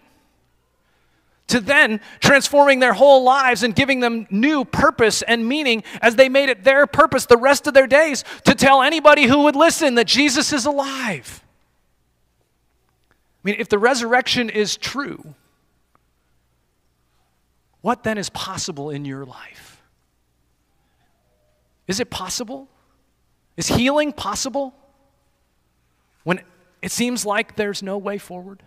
to 1.50 1.60
then 1.60 2.00
transforming 2.20 2.80
their 2.80 2.92
whole 2.92 3.22
lives 3.22 3.62
and 3.62 3.74
giving 3.74 4.00
them 4.00 4.26
new 4.30 4.64
purpose 4.64 5.22
and 5.22 5.46
meaning 5.46 5.82
as 6.00 6.16
they 6.16 6.28
made 6.28 6.48
it 6.48 6.64
their 6.64 6.86
purpose 6.86 7.26
the 7.26 7.36
rest 7.36 7.66
of 7.66 7.74
their 7.74 7.86
days 7.86 8.24
to 8.44 8.54
tell 8.54 8.82
anybody 8.82 9.24
who 9.24 9.44
would 9.44 9.56
listen 9.56 9.94
that 9.96 10.06
Jesus 10.06 10.52
is 10.52 10.66
alive. 10.66 11.44
I 13.10 13.14
mean, 13.44 13.56
if 13.58 13.68
the 13.68 13.78
resurrection 13.78 14.50
is 14.50 14.76
true, 14.76 15.34
what 17.80 18.02
then 18.02 18.18
is 18.18 18.28
possible 18.30 18.90
in 18.90 19.04
your 19.04 19.24
life? 19.24 19.82
Is 21.88 22.00
it 22.00 22.10
possible? 22.10 22.68
Is 23.56 23.68
healing 23.68 24.12
possible 24.12 24.74
when 26.22 26.40
it 26.82 26.92
seems 26.92 27.26
like 27.26 27.56
there's 27.56 27.82
no 27.82 27.98
way 27.98 28.18
forward? 28.18 28.62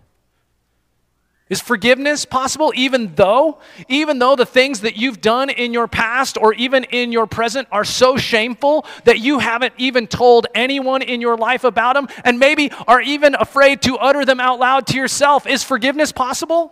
Is 1.50 1.60
forgiveness 1.60 2.24
possible 2.26 2.72
even 2.76 3.16
though 3.16 3.60
even 3.90 4.18
though 4.18 4.36
the 4.36 4.46
things 4.46 4.82
that 4.82 4.96
you've 4.96 5.20
done 5.20 5.50
in 5.50 5.74
your 5.74 5.88
past 5.88 6.38
or 6.38 6.54
even 6.54 6.86
in 6.86 7.12
your 7.12 7.28
present 7.28 7.68
are 7.72 7.84
so 7.84 8.16
shameful 8.16 8.86
that 9.04 9.20
you 9.20 9.40
haven't 9.40 9.74
even 9.78 10.08
told 10.08 10.48
anyone 10.56 11.02
in 11.02 11.20
your 11.20 11.38
life 11.38 11.66
about 11.66 11.94
them 11.94 12.08
and 12.24 12.40
maybe 12.40 12.72
are 12.88 13.02
even 13.02 13.36
afraid 13.36 13.82
to 13.84 13.98
utter 13.98 14.24
them 14.24 14.40
out 14.40 14.60
loud 14.60 14.88
to 14.88 14.98
yourself? 14.98 15.46
Is 15.46 15.64
forgiveness 15.64 16.14
possible? 16.14 16.72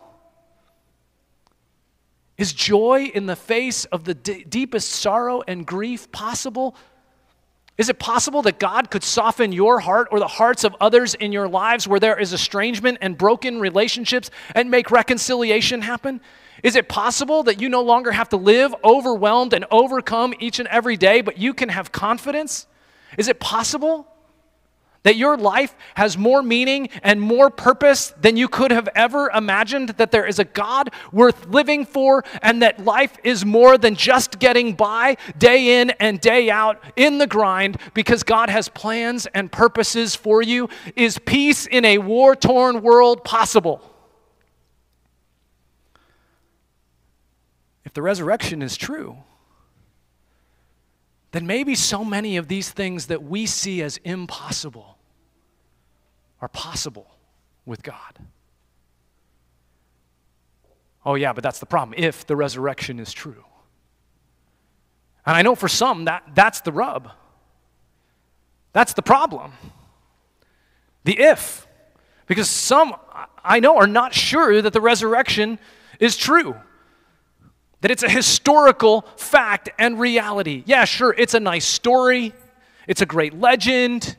Is 2.38 2.54
joy 2.54 3.12
in 3.14 3.28
the 3.28 3.36
face 3.36 3.86
of 3.86 4.06
the 4.06 4.16
d- 4.16 4.46
deepest 4.48 4.90
sorrow 4.90 5.44
and 5.48 5.64
grief 5.64 6.12
possible? 6.12 6.76
Is 7.78 7.90
it 7.90 8.00
possible 8.00 8.42
that 8.44 8.60
God 8.60 8.92
could 8.92 9.04
soften 9.04 9.52
your 9.52 9.80
heart 9.80 10.10
or 10.12 10.20
the 10.20 10.28
hearts 10.28 10.64
of 10.64 10.76
others 10.80 11.16
in 11.16 11.32
your 11.32 11.48
lives 11.48 11.88
where 11.88 12.00
there 12.00 12.20
is 12.20 12.34
estrangement 12.34 13.00
and 13.02 13.18
broken 13.18 13.60
relationships 13.60 14.30
and 14.54 14.70
make 14.70 14.92
reconciliation 14.92 15.82
happen? 15.82 16.22
Is 16.64 16.76
it 16.76 16.90
possible 16.90 17.44
that 17.44 17.62
you 17.62 17.70
no 17.70 17.82
longer 17.82 18.12
have 18.12 18.30
to 18.30 18.38
live 18.38 18.76
overwhelmed 18.84 19.54
and 19.54 19.66
overcome 19.72 20.34
each 20.40 20.60
and 20.60 20.68
every 20.68 20.98
day, 20.98 21.22
but 21.22 21.38
you 21.38 21.54
can 21.54 21.70
have 21.70 21.92
confidence? 21.92 22.68
Is 23.18 23.28
it 23.28 23.40
possible? 23.40 24.11
That 25.04 25.16
your 25.16 25.36
life 25.36 25.76
has 25.96 26.16
more 26.16 26.44
meaning 26.44 26.90
and 27.02 27.20
more 27.20 27.50
purpose 27.50 28.14
than 28.22 28.38
you 28.38 28.48
could 28.48 28.70
have 28.70 28.88
ever 28.94 29.32
imagined, 29.32 29.90
that 29.90 30.12
there 30.12 30.28
is 30.28 30.38
a 30.38 30.44
God 30.44 30.92
worth 31.12 31.48
living 31.48 31.86
for, 31.86 32.24
and 32.44 32.62
that 32.62 32.86
life 32.86 33.18
is 33.24 33.44
more 33.44 33.80
than 33.80 33.96
just 33.96 34.38
getting 34.38 34.74
by 34.74 35.18
day 35.40 35.82
in 35.82 35.90
and 35.92 36.22
day 36.22 36.52
out 36.52 36.84
in 36.96 37.18
the 37.18 37.26
grind 37.26 37.80
because 37.96 38.22
God 38.22 38.52
has 38.52 38.70
plans 38.70 39.26
and 39.34 39.52
purposes 39.52 40.16
for 40.16 40.44
you. 40.44 40.70
Is 40.96 41.18
peace 41.18 41.66
in 41.66 41.84
a 41.84 41.98
war 41.98 42.36
torn 42.36 42.84
world 42.84 43.24
possible? 43.24 43.82
If 47.86 47.94
the 47.94 48.04
resurrection 48.04 48.62
is 48.62 48.78
true, 48.78 49.18
then 51.32 51.48
maybe 51.48 51.74
so 51.74 52.06
many 52.06 52.38
of 52.38 52.48
these 52.48 52.70
things 52.70 53.08
that 53.08 53.24
we 53.24 53.48
see 53.48 53.82
as 53.82 53.98
impossible 54.04 54.91
are 56.42 56.48
possible 56.48 57.08
with 57.66 57.84
God. 57.84 58.20
Oh, 61.06 61.16
yeah, 61.16 61.34
but 61.34 61.44
that's 61.44 61.60
the 61.60 61.66
problem 61.66 61.98
if 61.98 62.28
the 62.28 62.36
resurrection 62.36 63.00
is 63.00 63.14
true. 63.14 63.44
And 65.26 65.36
I 65.36 65.42
know 65.42 65.56
for 65.56 65.68
some 65.68 66.06
that 66.06 66.24
that's 66.34 66.62
the 66.62 66.72
rub. 66.72 67.12
That's 68.74 68.94
the 68.94 69.02
problem. 69.02 69.54
The 71.04 71.20
if. 71.20 71.68
Because 72.28 72.50
some 72.50 72.96
I 73.44 73.60
know 73.60 73.78
are 73.78 73.88
not 73.88 74.14
sure 74.14 74.62
that 74.62 74.74
the 74.74 74.82
resurrection 74.82 75.60
is 76.00 76.18
true 76.18 76.56
that 77.82 77.90
it's 77.92 78.04
a 78.04 78.10
historical 78.10 79.02
fact 79.18 79.70
and 79.78 80.00
reality. 80.00 80.64
Yeah, 80.66 80.86
sure, 80.86 81.14
it's 81.18 81.34
a 81.34 81.40
nice 81.40 81.66
story, 81.66 82.34
it's 82.88 83.02
a 83.02 83.06
great 83.06 83.34
legend. 83.34 84.16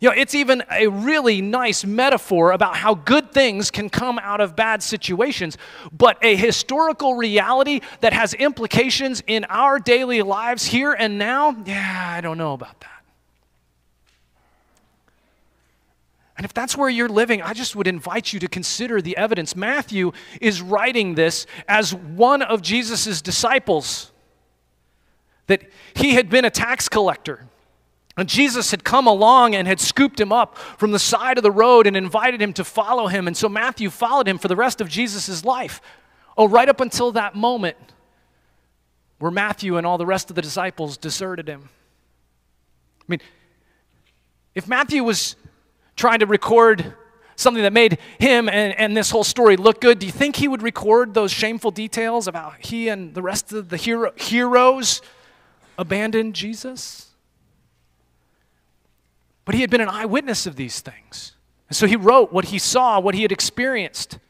You 0.00 0.08
know, 0.08 0.14
it's 0.16 0.34
even 0.34 0.62
a 0.70 0.86
really 0.86 1.42
nice 1.42 1.84
metaphor 1.84 2.52
about 2.52 2.74
how 2.74 2.94
good 2.94 3.32
things 3.32 3.70
can 3.70 3.90
come 3.90 4.18
out 4.18 4.40
of 4.40 4.56
bad 4.56 4.82
situations, 4.82 5.58
but 5.92 6.16
a 6.22 6.34
historical 6.34 7.14
reality 7.14 7.82
that 8.00 8.14
has 8.14 8.32
implications 8.32 9.22
in 9.26 9.44
our 9.44 9.78
daily 9.78 10.22
lives 10.22 10.64
here 10.64 10.92
and 10.92 11.18
now, 11.18 11.54
yeah, 11.66 12.14
I 12.16 12.22
don't 12.22 12.38
know 12.38 12.54
about 12.54 12.80
that. 12.80 12.88
And 16.38 16.46
if 16.46 16.54
that's 16.54 16.74
where 16.74 16.88
you're 16.88 17.06
living, 17.06 17.42
I 17.42 17.52
just 17.52 17.76
would 17.76 17.86
invite 17.86 18.32
you 18.32 18.40
to 18.40 18.48
consider 18.48 19.02
the 19.02 19.14
evidence. 19.18 19.54
Matthew 19.54 20.12
is 20.40 20.62
writing 20.62 21.14
this 21.14 21.44
as 21.68 21.94
one 21.94 22.40
of 22.40 22.62
Jesus' 22.62 23.20
disciples, 23.20 24.10
that 25.48 25.68
he 25.92 26.14
had 26.14 26.30
been 26.30 26.46
a 26.46 26.50
tax 26.50 26.88
collector. 26.88 27.46
And 28.20 28.28
Jesus 28.28 28.70
had 28.70 28.84
come 28.84 29.06
along 29.06 29.54
and 29.54 29.66
had 29.66 29.80
scooped 29.80 30.20
him 30.20 30.30
up 30.30 30.58
from 30.58 30.90
the 30.92 30.98
side 30.98 31.38
of 31.38 31.42
the 31.42 31.50
road 31.50 31.86
and 31.86 31.96
invited 31.96 32.42
him 32.42 32.52
to 32.52 32.64
follow 32.64 33.06
him. 33.06 33.26
And 33.26 33.34
so 33.34 33.48
Matthew 33.48 33.88
followed 33.88 34.28
him 34.28 34.36
for 34.36 34.46
the 34.46 34.56
rest 34.56 34.82
of 34.82 34.90
Jesus' 34.90 35.42
life. 35.42 35.80
Oh, 36.36 36.46
right 36.46 36.68
up 36.68 36.82
until 36.82 37.12
that 37.12 37.34
moment 37.34 37.78
where 39.20 39.30
Matthew 39.30 39.78
and 39.78 39.86
all 39.86 39.96
the 39.96 40.04
rest 40.04 40.28
of 40.28 40.36
the 40.36 40.42
disciples 40.42 40.98
deserted 40.98 41.48
him. 41.48 41.70
I 43.00 43.04
mean, 43.08 43.20
if 44.54 44.68
Matthew 44.68 45.02
was 45.02 45.34
trying 45.96 46.18
to 46.18 46.26
record 46.26 46.94
something 47.36 47.62
that 47.62 47.72
made 47.72 47.96
him 48.18 48.50
and, 48.50 48.78
and 48.78 48.94
this 48.94 49.10
whole 49.10 49.24
story 49.24 49.56
look 49.56 49.80
good, 49.80 49.98
do 49.98 50.04
you 50.04 50.12
think 50.12 50.36
he 50.36 50.46
would 50.46 50.62
record 50.62 51.14
those 51.14 51.32
shameful 51.32 51.70
details 51.70 52.28
about 52.28 52.54
he 52.58 52.88
and 52.88 53.14
the 53.14 53.22
rest 53.22 53.54
of 53.54 53.70
the 53.70 53.78
hero, 53.78 54.12
heroes 54.16 55.00
abandoned 55.78 56.34
Jesus? 56.34 57.09
But 59.50 59.56
he 59.56 59.62
had 59.62 59.70
been 59.70 59.80
an 59.80 59.88
eyewitness 59.88 60.46
of 60.46 60.54
these 60.54 60.78
things. 60.78 61.34
And 61.68 61.76
so 61.76 61.88
he 61.88 61.96
wrote 61.96 62.32
what 62.32 62.44
he 62.44 62.58
saw, 62.60 63.00
what 63.00 63.16
he 63.16 63.22
had 63.22 63.32
experienced. 63.32 64.20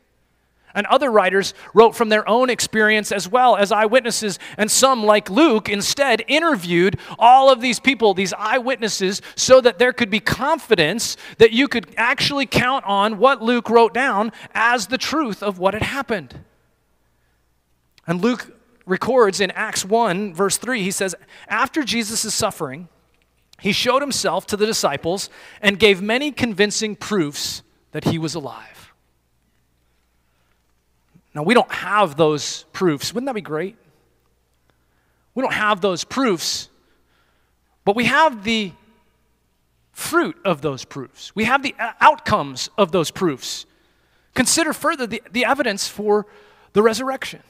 And 0.74 0.86
other 0.86 1.12
writers 1.12 1.52
wrote 1.74 1.94
from 1.94 2.08
their 2.08 2.26
own 2.26 2.48
experience 2.48 3.12
as 3.12 3.28
well 3.28 3.54
as 3.54 3.70
eyewitnesses. 3.70 4.38
And 4.56 4.70
some, 4.70 5.04
like 5.04 5.28
Luke, 5.28 5.68
instead 5.68 6.24
interviewed 6.26 6.98
all 7.18 7.52
of 7.52 7.60
these 7.60 7.78
people, 7.78 8.14
these 8.14 8.32
eyewitnesses, 8.32 9.20
so 9.36 9.60
that 9.60 9.78
there 9.78 9.92
could 9.92 10.08
be 10.08 10.20
confidence 10.20 11.18
that 11.36 11.52
you 11.52 11.68
could 11.68 11.92
actually 11.98 12.46
count 12.46 12.86
on 12.86 13.18
what 13.18 13.42
Luke 13.42 13.68
wrote 13.68 13.92
down 13.92 14.32
as 14.54 14.86
the 14.86 14.96
truth 14.96 15.42
of 15.42 15.58
what 15.58 15.74
had 15.74 15.82
happened. 15.82 16.42
And 18.06 18.22
Luke 18.22 18.56
records 18.86 19.38
in 19.38 19.50
Acts 19.50 19.84
1, 19.84 20.32
verse 20.32 20.56
3, 20.56 20.82
he 20.82 20.90
says, 20.90 21.14
After 21.46 21.82
Jesus' 21.82 22.32
suffering, 22.32 22.88
he 23.60 23.72
showed 23.72 24.02
himself 24.02 24.46
to 24.48 24.56
the 24.56 24.66
disciples 24.66 25.28
and 25.60 25.78
gave 25.78 26.00
many 26.00 26.32
convincing 26.32 26.96
proofs 26.96 27.62
that 27.92 28.04
he 28.04 28.18
was 28.18 28.34
alive. 28.34 28.92
Now, 31.34 31.42
we 31.42 31.54
don't 31.54 31.70
have 31.70 32.16
those 32.16 32.64
proofs. 32.72 33.14
Wouldn't 33.14 33.26
that 33.26 33.34
be 33.34 33.40
great? 33.40 33.76
We 35.34 35.42
don't 35.42 35.54
have 35.54 35.80
those 35.80 36.04
proofs, 36.04 36.68
but 37.84 37.94
we 37.94 38.04
have 38.06 38.42
the 38.42 38.72
fruit 39.92 40.36
of 40.44 40.60
those 40.60 40.84
proofs. 40.84 41.34
We 41.36 41.44
have 41.44 41.62
the 41.62 41.74
uh, 41.78 41.92
outcomes 42.00 42.68
of 42.76 42.90
those 42.90 43.10
proofs. 43.10 43.66
Consider 44.34 44.72
further 44.72 45.06
the, 45.06 45.22
the 45.30 45.44
evidence 45.44 45.86
for 45.86 46.26
the 46.72 46.82
resurrection. 46.82 47.42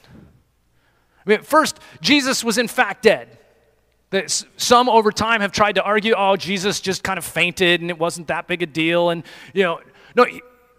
I 1.25 1.31
mean, 1.31 1.43
first, 1.43 1.79
Jesus 2.01 2.43
was 2.43 2.59
in 2.59 2.69
fact 2.69 3.03
dead. 3.03 3.39
Some 4.57 4.89
over 4.89 5.13
time 5.13 5.41
have 5.41 5.53
tried 5.53 5.77
to 5.77 5.83
argue, 5.83 6.15
oh, 6.17 6.37
Jesus 6.37 6.81
just 6.81 7.05
kind 7.05 7.19
of 7.19 7.25
fainted 7.25 7.81
and 7.81 7.91
it 7.91 7.99
wasn't 7.99 8.27
that 8.29 8.49
big 8.49 8.63
a 8.63 8.67
deal. 8.67 9.11
And, 9.11 9.23
you 9.55 9.63
know, 9.63 9.81
no, 10.17 10.27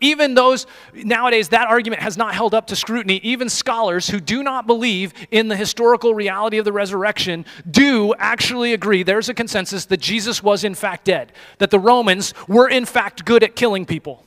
even 0.01 0.33
those, 0.33 0.65
nowadays, 0.93 1.49
that 1.49 1.67
argument 1.67 2.01
has 2.01 2.17
not 2.17 2.33
held 2.33 2.53
up 2.53 2.67
to 2.67 2.75
scrutiny. 2.75 3.21
Even 3.23 3.47
scholars 3.47 4.09
who 4.09 4.19
do 4.19 4.43
not 4.43 4.67
believe 4.67 5.13
in 5.29 5.47
the 5.47 5.55
historical 5.55 6.13
reality 6.13 6.57
of 6.57 6.65
the 6.65 6.73
resurrection 6.73 7.45
do 7.69 8.13
actually 8.17 8.73
agree, 8.73 9.03
there's 9.03 9.29
a 9.29 9.33
consensus 9.33 9.85
that 9.85 10.01
Jesus 10.01 10.43
was 10.43 10.63
in 10.63 10.75
fact 10.75 11.05
dead, 11.05 11.31
that 11.59 11.71
the 11.71 11.79
Romans 11.79 12.33
were 12.47 12.67
in 12.67 12.85
fact 12.85 13.23
good 13.23 13.43
at 13.43 13.55
killing 13.55 13.85
people, 13.85 14.25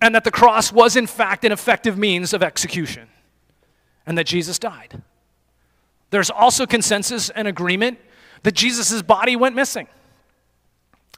and 0.00 0.14
that 0.14 0.24
the 0.24 0.30
cross 0.30 0.72
was 0.72 0.96
in 0.96 1.06
fact 1.06 1.44
an 1.44 1.52
effective 1.52 1.98
means 1.98 2.32
of 2.32 2.42
execution, 2.42 3.08
and 4.06 4.16
that 4.18 4.26
Jesus 4.26 4.58
died. 4.58 5.02
There's 6.12 6.30
also 6.30 6.66
consensus 6.66 7.30
and 7.30 7.48
agreement 7.48 7.98
that 8.42 8.52
Jesus' 8.52 9.00
body 9.00 9.34
went 9.34 9.56
missing. 9.56 9.88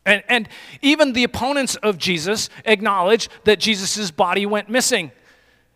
And, 0.07 0.23
and 0.29 0.49
even 0.83 1.15
the 1.15 1.25
opponents 1.25 1.75
of 1.77 1.99
Jesus 1.99 2.49
acknowledge 2.65 3.29
that 3.43 3.59
Jesus' 3.59 4.13
body 4.13 4.47
went 4.47 4.71
missing. 4.71 5.11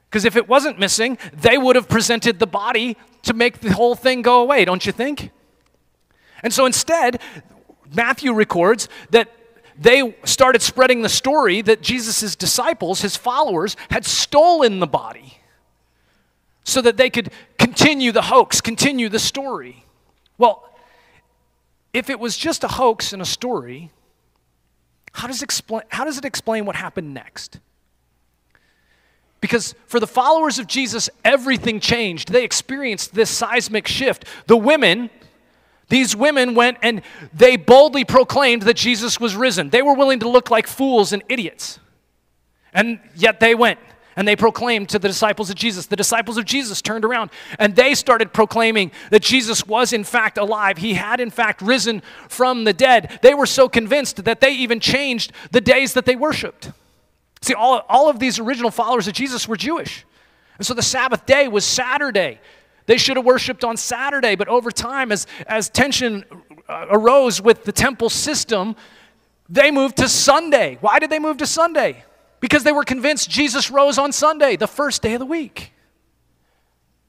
Because 0.08 0.25
if 0.25 0.37
it 0.37 0.48
wasn't 0.48 0.78
missing, 0.78 1.18
they 1.32 1.58
would 1.58 1.75
have 1.75 1.88
presented 1.88 2.38
the 2.38 2.46
body 2.46 2.96
to 3.22 3.34
make 3.34 3.58
the 3.58 3.72
whole 3.72 3.96
thing 3.96 4.22
go 4.22 4.40
away, 4.40 4.64
don't 4.64 4.87
you 4.87 4.92
think? 4.92 5.32
And 6.44 6.52
so 6.52 6.64
instead, 6.64 7.20
Matthew 7.92 8.32
records 8.32 8.88
that 9.10 9.32
they 9.76 10.16
started 10.25 10.62
spreading 10.62 11.02
the 11.02 11.08
story 11.08 11.60
that 11.62 11.82
Jesus' 11.82 12.36
disciples, 12.36 13.00
his 13.00 13.16
followers, 13.16 13.76
had 13.90 14.04
stolen 14.04 14.78
the 14.78 14.86
body 14.86 15.37
so 16.69 16.83
that 16.83 16.97
they 16.97 17.09
could 17.09 17.33
continue 17.59 18.13
the 18.13 18.23
hoax, 18.23 18.61
continue 18.61 19.09
the 19.09 19.19
story. 19.19 19.85
Well, 20.37 20.69
if 21.95 22.11
it 22.11 22.21
was 22.21 22.37
just 22.37 22.63
a 22.63 22.69
hoax 22.69 23.13
and 23.13 23.23
a 23.23 23.25
story, 23.25 23.91
how 25.13 25.26
does, 25.26 25.43
explain, 25.43 25.83
how 25.89 26.04
does 26.04 26.19
it 26.19 26.26
explain 26.26 26.67
what 26.67 26.76
happened 26.76 27.15
next? 27.15 27.59
Because 29.41 29.75
for 29.87 29.99
the 29.99 30.07
followers 30.07 30.59
of 30.59 30.67
Jesus, 30.67 31.09
everything 31.25 31.81
changed. 31.81 32.31
They 32.31 32.45
experienced 32.45 33.15
this 33.15 33.31
seismic 33.31 33.89
shift. 33.89 34.26
The 34.47 34.57
women, 34.57 35.09
these 35.89 36.15
women 36.15 36.54
went 36.54 36.78
and 36.83 37.00
they 37.33 37.57
boldly 37.57 38.04
proclaimed 38.04 38.63
that 38.63 38.76
Jesus 38.76 39.19
was 39.19 39.35
risen. 39.35 39.71
They 39.71 39.81
were 39.81 39.95
willing 39.95 40.21
to 40.21 40.28
look 40.28 40.50
like 40.50 40.67
fools 40.67 41.15
and 41.15 41.23
idiots. 41.28 41.78
And 42.75 43.00
yet 43.17 43.41
they 43.41 43.54
went 43.54 43.78
and 44.19 44.26
they 44.26 44.35
proclaimed 44.35 44.89
to 44.89 44.99
the 44.99 45.07
disciples 45.07 45.49
of 45.49 45.54
Jesus. 45.54 45.87
The 45.87 45.95
disciples 45.95 46.39
of 46.39 46.45
Jesus 46.45 46.83
turned 46.83 47.04
around 47.04 47.31
and 47.57 47.76
they 47.76 47.95
started 47.95 48.33
proclaiming 48.33 48.91
that 49.11 49.23
Jesus 49.23 49.65
was 49.65 49.93
in 49.93 50.02
fact 50.02 50.39
alive. 50.39 50.78
He 50.78 50.95
had 50.95 51.21
in 51.21 51.31
fact 51.31 51.63
risen 51.63 52.02
from 52.28 52.65
the 52.65 52.73
dead. 52.73 53.21
They 53.23 53.33
were 53.33 53.47
so 53.47 53.69
convinced 53.69 54.25
that 54.25 54.41
they 54.41 54.50
even 54.54 54.81
changed 54.81 55.31
the 55.52 55.61
days 55.61 55.95
that 55.95 56.04
they 56.04 56.17
worshiped. 56.17 56.73
See, 57.43 57.54
all, 57.54 57.85
all 57.89 58.11
of 58.11 58.19
these 58.19 58.41
original 58.41 58.73
followers 58.73 59.07
of 59.07 59.15
Jesus 59.15 59.47
were 59.47 59.57
Jewish. 59.57 60.04
And 60.59 60.67
so 60.67 60.75
the 60.75 60.83
Sabbath 60.83 61.25
day 61.25 61.47
was 61.47 61.65
Saturday. 61.65 62.41
They 62.87 62.99
should 62.99 63.19
have 63.19 63.25
worshiped 63.25 63.63
on 63.63 63.76
Saturday, 63.76 64.35
but 64.35 64.49
over 64.49 64.73
time, 64.73 65.13
as, 65.13 65.28
as 65.47 65.69
tension 65.69 66.25
uh, 66.69 66.87
arose 66.91 67.41
with 67.41 67.63
the 67.63 67.73
temple 67.73 68.11
system, 68.11 68.75
they 69.49 69.71
moved 69.71 69.99
to 69.99 70.09
Sunday. 70.09 70.76
Why 70.81 70.99
did 70.99 71.09
they 71.09 71.21
move 71.21 71.37
to 71.37 71.47
Sunday? 71.47 72.02
Because 72.40 72.64
they 72.64 72.72
were 72.72 72.84
convinced 72.84 73.30
Jesus 73.30 73.70
rose 73.70 73.98
on 73.98 74.12
Sunday, 74.12 74.56
the 74.56 74.66
first 74.66 75.02
day 75.02 75.14
of 75.14 75.20
the 75.20 75.26
week. 75.26 75.72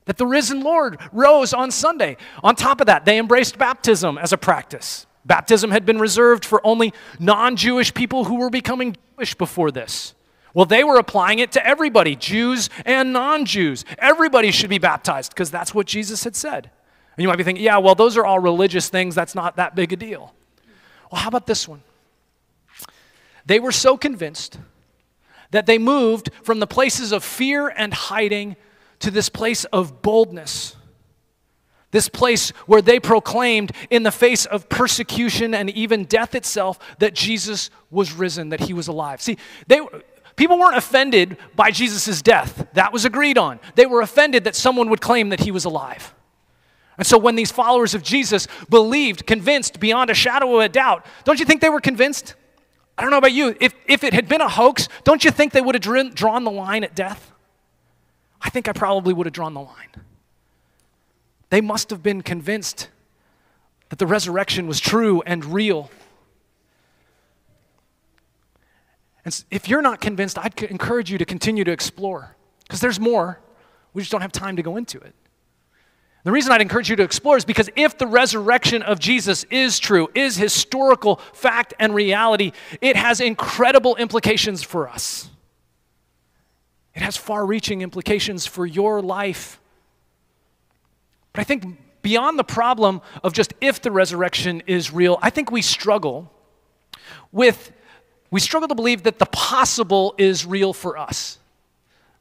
That 0.05 0.17
the 0.17 0.25
risen 0.25 0.61
Lord 0.61 0.97
rose 1.11 1.53
on 1.53 1.69
Sunday. 1.71 2.17
On 2.43 2.55
top 2.55 2.81
of 2.81 2.87
that, 2.87 3.05
they 3.05 3.19
embraced 3.19 3.57
baptism 3.57 4.17
as 4.17 4.33
a 4.33 4.37
practice. 4.37 5.05
Baptism 5.25 5.69
had 5.69 5.85
been 5.85 5.99
reserved 5.99 6.45
for 6.45 6.65
only 6.65 6.93
non 7.19 7.55
Jewish 7.55 7.93
people 7.93 8.23
who 8.23 8.35
were 8.35 8.49
becoming 8.49 8.97
Jewish 9.15 9.35
before 9.35 9.69
this. 9.69 10.15
Well, 10.53 10.65
they 10.65 10.83
were 10.83 10.97
applying 10.97 11.39
it 11.39 11.51
to 11.51 11.65
everybody, 11.65 12.15
Jews 12.15 12.69
and 12.85 13.13
non 13.13 13.45
Jews. 13.45 13.85
Everybody 13.99 14.49
should 14.51 14.69
be 14.69 14.79
baptized 14.79 15.31
because 15.31 15.51
that's 15.51 15.75
what 15.75 15.85
Jesus 15.85 16.23
had 16.23 16.35
said. 16.35 16.71
And 17.15 17.21
you 17.21 17.27
might 17.27 17.37
be 17.37 17.43
thinking, 17.43 17.63
yeah, 17.63 17.77
well, 17.77 17.95
those 17.95 18.17
are 18.17 18.25
all 18.25 18.39
religious 18.39 18.89
things. 18.89 19.13
That's 19.13 19.35
not 19.35 19.57
that 19.57 19.75
big 19.75 19.93
a 19.93 19.95
deal. 19.95 20.33
Well, 21.11 21.21
how 21.21 21.27
about 21.27 21.45
this 21.45 21.67
one? 21.67 21.83
They 23.45 23.59
were 23.59 23.71
so 23.71 23.97
convinced 23.97 24.57
that 25.51 25.65
they 25.65 25.77
moved 25.77 26.29
from 26.43 26.59
the 26.59 26.67
places 26.67 27.12
of 27.12 27.23
fear 27.23 27.69
and 27.69 27.93
hiding 27.93 28.55
to 28.99 29.12
this 29.12 29.29
place 29.29 29.65
of 29.65 30.01
boldness. 30.01 30.75
This 31.91 32.07
place 32.07 32.51
where 32.67 32.81
they 32.83 32.99
proclaimed, 32.99 33.71
in 33.89 34.03
the 34.03 34.12
face 34.12 34.45
of 34.45 34.69
persecution 34.69 35.55
and 35.55 35.69
even 35.71 36.05
death 36.05 36.35
itself, 36.35 36.77
that 36.99 37.15
Jesus 37.15 37.71
was 37.89 38.13
risen, 38.13 38.49
that 38.49 38.59
he 38.59 38.73
was 38.73 38.88
alive. 38.88 39.21
See, 39.21 39.38
they, 39.65 39.81
people 40.35 40.59
weren't 40.59 40.77
offended 40.77 41.38
by 41.55 41.71
Jesus' 41.71 42.21
death. 42.21 42.67
That 42.73 42.93
was 42.93 43.05
agreed 43.05 43.39
on. 43.39 43.59
They 43.73 43.88
were 43.88 44.01
offended 44.01 44.43
that 44.43 44.55
someone 44.55 44.89
would 44.91 45.01
claim 45.01 45.29
that 45.29 45.39
he 45.39 45.49
was 45.49 45.65
alive. 45.65 46.13
And 46.99 47.07
so 47.07 47.17
when 47.17 47.35
these 47.35 47.51
followers 47.51 47.95
of 47.95 48.03
Jesus 48.03 48.47
believed, 48.69 49.25
convinced 49.25 49.79
beyond 49.79 50.09
a 50.12 50.13
shadow 50.13 50.57
of 50.57 50.62
a 50.62 50.69
doubt, 50.69 51.05
don't 51.23 51.39
you 51.39 51.45
think 51.45 51.62
they 51.62 51.69
were 51.69 51.81
convinced? 51.81 52.35
I 52.99 53.01
don't 53.01 53.12
know 53.12 53.17
about 53.17 53.31
you. 53.31 53.55
If, 53.62 53.73
if 53.88 54.03
it 54.03 54.13
had 54.13 54.27
been 54.27 54.41
a 54.41 54.49
hoax, 54.49 54.89
don't 55.05 55.23
you 55.23 55.31
think 55.31 55.53
they 55.53 55.62
would 55.62 55.73
have 55.73 56.15
drawn 56.15 56.43
the 56.43 56.51
line 56.51 56.83
at 56.83 56.95
death? 56.95 57.31
I 58.41 58.49
think 58.49 58.67
I 58.67 58.73
probably 58.73 59.13
would 59.13 59.25
have 59.25 59.31
drawn 59.31 59.53
the 59.53 59.62
line. 59.62 59.88
They 61.49 61.62
must 61.62 61.91
have 61.91 62.03
been 62.03 62.21
convinced 62.21 62.89
that 63.88 63.99
the 63.99 64.05
resurrection 64.05 64.67
was 64.67 64.81
true 64.81 65.23
and 65.25 65.45
real. 65.45 65.89
And 69.23 69.45
if 69.49 69.69
you're 69.69 69.81
not 69.81 70.01
convinced, 70.01 70.38
I'd 70.38 70.62
encourage 70.63 71.09
you 71.09 71.17
to 71.19 71.25
continue 71.25 71.63
to 71.63 71.71
explore 71.71 72.35
because 72.63 72.81
there's 72.81 72.99
more. 72.99 73.39
We 73.93 74.01
just 74.01 74.12
don't 74.12 74.21
have 74.21 74.33
time 74.33 74.57
to 74.57 74.62
go 74.62 74.75
into 74.75 74.99
it. 74.99 75.15
The 76.23 76.32
reason 76.32 76.51
I'd 76.51 76.62
encourage 76.62 76.89
you 76.89 76.95
to 76.97 77.03
explore 77.03 77.38
is 77.38 77.45
because 77.45 77.69
if 77.75 77.97
the 77.97 78.08
resurrection 78.08 78.84
of 78.84 78.99
Jesus 78.99 79.45
is 79.45 79.79
true, 79.79 80.10
is 80.13 80.36
historical 80.36 81.17
fact 81.34 81.73
and 81.79 81.95
reality, 81.95 82.51
it 82.82 82.97
has 82.97 83.21
incredible 83.21 83.95
implications 83.95 84.62
for 84.62 84.89
us. 84.89 85.29
It 86.93 87.01
has 87.01 87.15
far 87.15 87.45
reaching 87.45 87.82
implications 87.82 88.45
for 88.45 88.65
your 88.65 89.01
life. 89.01 89.62
But 91.32 91.41
I 91.41 91.43
think 91.45 91.77
beyond 92.01 92.38
the 92.38 92.43
problem 92.43 93.01
of 93.23 93.32
just 93.32 93.53
if 93.62 93.82
the 93.82 93.91
resurrection 93.91 94.62
is 94.67 94.91
real, 94.91 95.17
I 95.21 95.29
think 95.29 95.51
we 95.51 95.62
struggle 95.62 96.32
with, 97.32 97.71
we 98.29 98.41
struggle 98.41 98.67
to 98.67 98.75
believe 98.75 99.03
that 99.03 99.19
the 99.19 99.25
possible 99.27 100.15
is 100.17 100.45
real 100.45 100.73
for 100.73 100.97
us. 100.97 101.38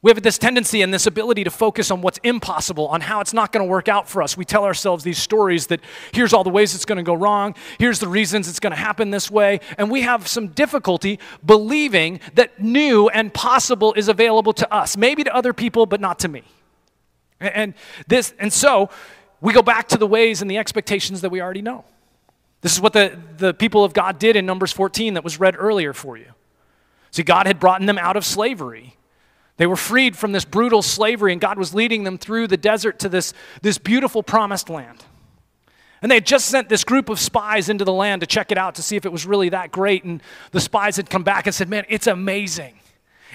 We 0.01 0.11
have 0.11 0.21
this 0.23 0.37
tendency 0.37 0.81
and 0.81 0.93
this 0.93 1.07
ability 1.07 1.43
to 1.43 1.49
focus 1.49 1.91
on 1.91 2.01
what's 2.01 2.19
impossible, 2.23 2.87
on 2.87 3.01
how 3.01 3.19
it's 3.19 3.33
not 3.33 3.51
going 3.51 3.65
to 3.65 3.69
work 3.69 3.89
out 3.89 4.07
for 4.07 4.23
us. 4.23 4.37
We 4.37 4.45
tell 4.45 4.63
ourselves 4.63 5.03
these 5.03 5.17
stories 5.17 5.67
that 5.67 5.81
here's 6.13 6.31
all 6.31 6.45
the 6.45 6.49
ways 6.49 6.73
it's 6.73 6.85
going 6.85 6.97
to 6.97 7.03
go 7.03 7.13
wrong, 7.13 7.53
here's 7.79 7.99
the 7.99 8.07
reasons 8.07 8.47
it's 8.47 8.61
going 8.61 8.71
to 8.71 8.79
happen 8.79 9.11
this 9.11 9.29
way, 9.29 9.59
and 9.77 9.91
we 9.91 10.01
have 10.03 10.25
some 10.25 10.47
difficulty 10.47 11.19
believing 11.45 12.21
that 12.35 12.61
new 12.61 13.09
and 13.09 13.33
possible 13.33 13.93
is 13.95 14.07
available 14.07 14.53
to 14.53 14.73
us, 14.73 14.95
maybe 14.95 15.25
to 15.25 15.35
other 15.35 15.51
people, 15.51 15.85
but 15.85 15.99
not 15.99 16.19
to 16.19 16.29
me. 16.29 16.43
And 17.41 17.73
this 18.07 18.33
and 18.39 18.51
so 18.51 18.89
we 19.41 19.53
go 19.53 19.61
back 19.61 19.89
to 19.89 19.97
the 19.97 20.07
ways 20.07 20.41
and 20.41 20.49
the 20.49 20.57
expectations 20.57 21.21
that 21.21 21.29
we 21.29 21.41
already 21.41 21.61
know. 21.61 21.83
This 22.61 22.73
is 22.73 22.81
what 22.81 22.93
the, 22.93 23.17
the 23.37 23.53
people 23.53 23.83
of 23.83 23.93
God 23.93 24.19
did 24.19 24.35
in 24.35 24.45
Numbers 24.45 24.71
14 24.71 25.13
that 25.13 25.23
was 25.23 25.39
read 25.39 25.55
earlier 25.57 25.93
for 25.93 26.17
you. 26.17 26.33
See, 27.11 27.23
God 27.23 27.47
had 27.47 27.59
brought 27.59 27.85
them 27.85 27.97
out 27.97 28.17
of 28.17 28.25
slavery. 28.25 28.97
They 29.59 29.67
were 29.67 29.75
freed 29.75 30.15
from 30.15 30.31
this 30.31 30.45
brutal 30.45 30.81
slavery, 30.81 31.33
and 31.33 31.41
God 31.41 31.57
was 31.57 31.75
leading 31.75 32.05
them 32.05 32.17
through 32.17 32.47
the 32.47 32.55
desert 32.55 32.97
to 32.99 33.09
this, 33.09 33.33
this 33.61 33.77
beautiful 33.77 34.23
promised 34.23 34.69
land. 34.69 35.03
And 36.01 36.09
they 36.09 36.15
had 36.15 36.25
just 36.25 36.45
sent 36.45 36.69
this 36.69 36.85
group 36.85 37.09
of 37.09 37.19
spies 37.19 37.67
into 37.67 37.83
the 37.83 37.91
land 37.91 38.21
to 38.21 38.25
check 38.25 38.53
it 38.53 38.57
out 38.57 38.75
to 38.75 38.81
see 38.81 38.95
if 38.95 39.05
it 39.05 39.11
was 39.11 39.25
really 39.25 39.49
that 39.49 39.73
great. 39.73 40.05
And 40.05 40.23
the 40.51 40.61
spies 40.61 40.95
had 40.95 41.09
come 41.09 41.23
back 41.23 41.45
and 41.45 41.53
said, 41.53 41.67
Man, 41.67 41.83
it's 41.89 42.07
amazing. 42.07 42.79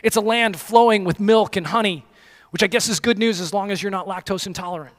It's 0.02 0.16
a 0.16 0.22
land 0.22 0.58
flowing 0.58 1.04
with 1.04 1.20
milk 1.20 1.56
and 1.56 1.66
honey, 1.66 2.06
which 2.52 2.62
I 2.62 2.68
guess 2.68 2.88
is 2.88 3.00
good 3.00 3.18
news 3.18 3.38
as 3.38 3.52
long 3.52 3.70
as 3.70 3.82
you're 3.82 3.90
not 3.90 4.06
lactose 4.06 4.46
intolerant. 4.46 4.96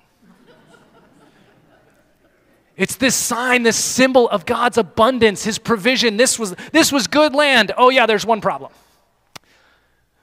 It's 2.77 2.97
this 2.97 3.15
sign, 3.15 3.63
this 3.63 3.77
symbol 3.77 4.29
of 4.29 4.45
God's 4.45 4.77
abundance, 4.77 5.43
His 5.43 5.57
provision. 5.57 6.17
This 6.17 6.37
was, 6.37 6.55
this 6.71 6.91
was 6.91 7.07
good 7.07 7.33
land. 7.33 7.71
Oh, 7.77 7.89
yeah, 7.89 8.05
there's 8.05 8.27
one 8.27 8.41
problem. 8.41 8.71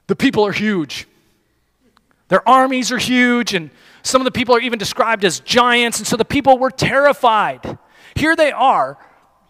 The 0.07 0.17
people 0.17 0.45
are 0.45 0.53
huge. 0.53 1.07
Their 2.29 2.47
armies 2.49 2.91
are 2.93 2.99
huge, 2.99 3.55
and 3.55 3.71
some 4.03 4.21
of 4.21 4.25
the 4.25 4.31
people 4.31 4.55
are 4.55 4.61
even 4.61 4.79
described 4.79 5.25
as 5.25 5.41
giants, 5.41 5.99
and 5.99 6.07
so 6.07 6.17
the 6.17 6.25
people 6.25 6.59
were 6.59 6.71
terrified. 6.71 7.79
Here 8.15 8.35
they 8.35 8.53
are. 8.53 8.99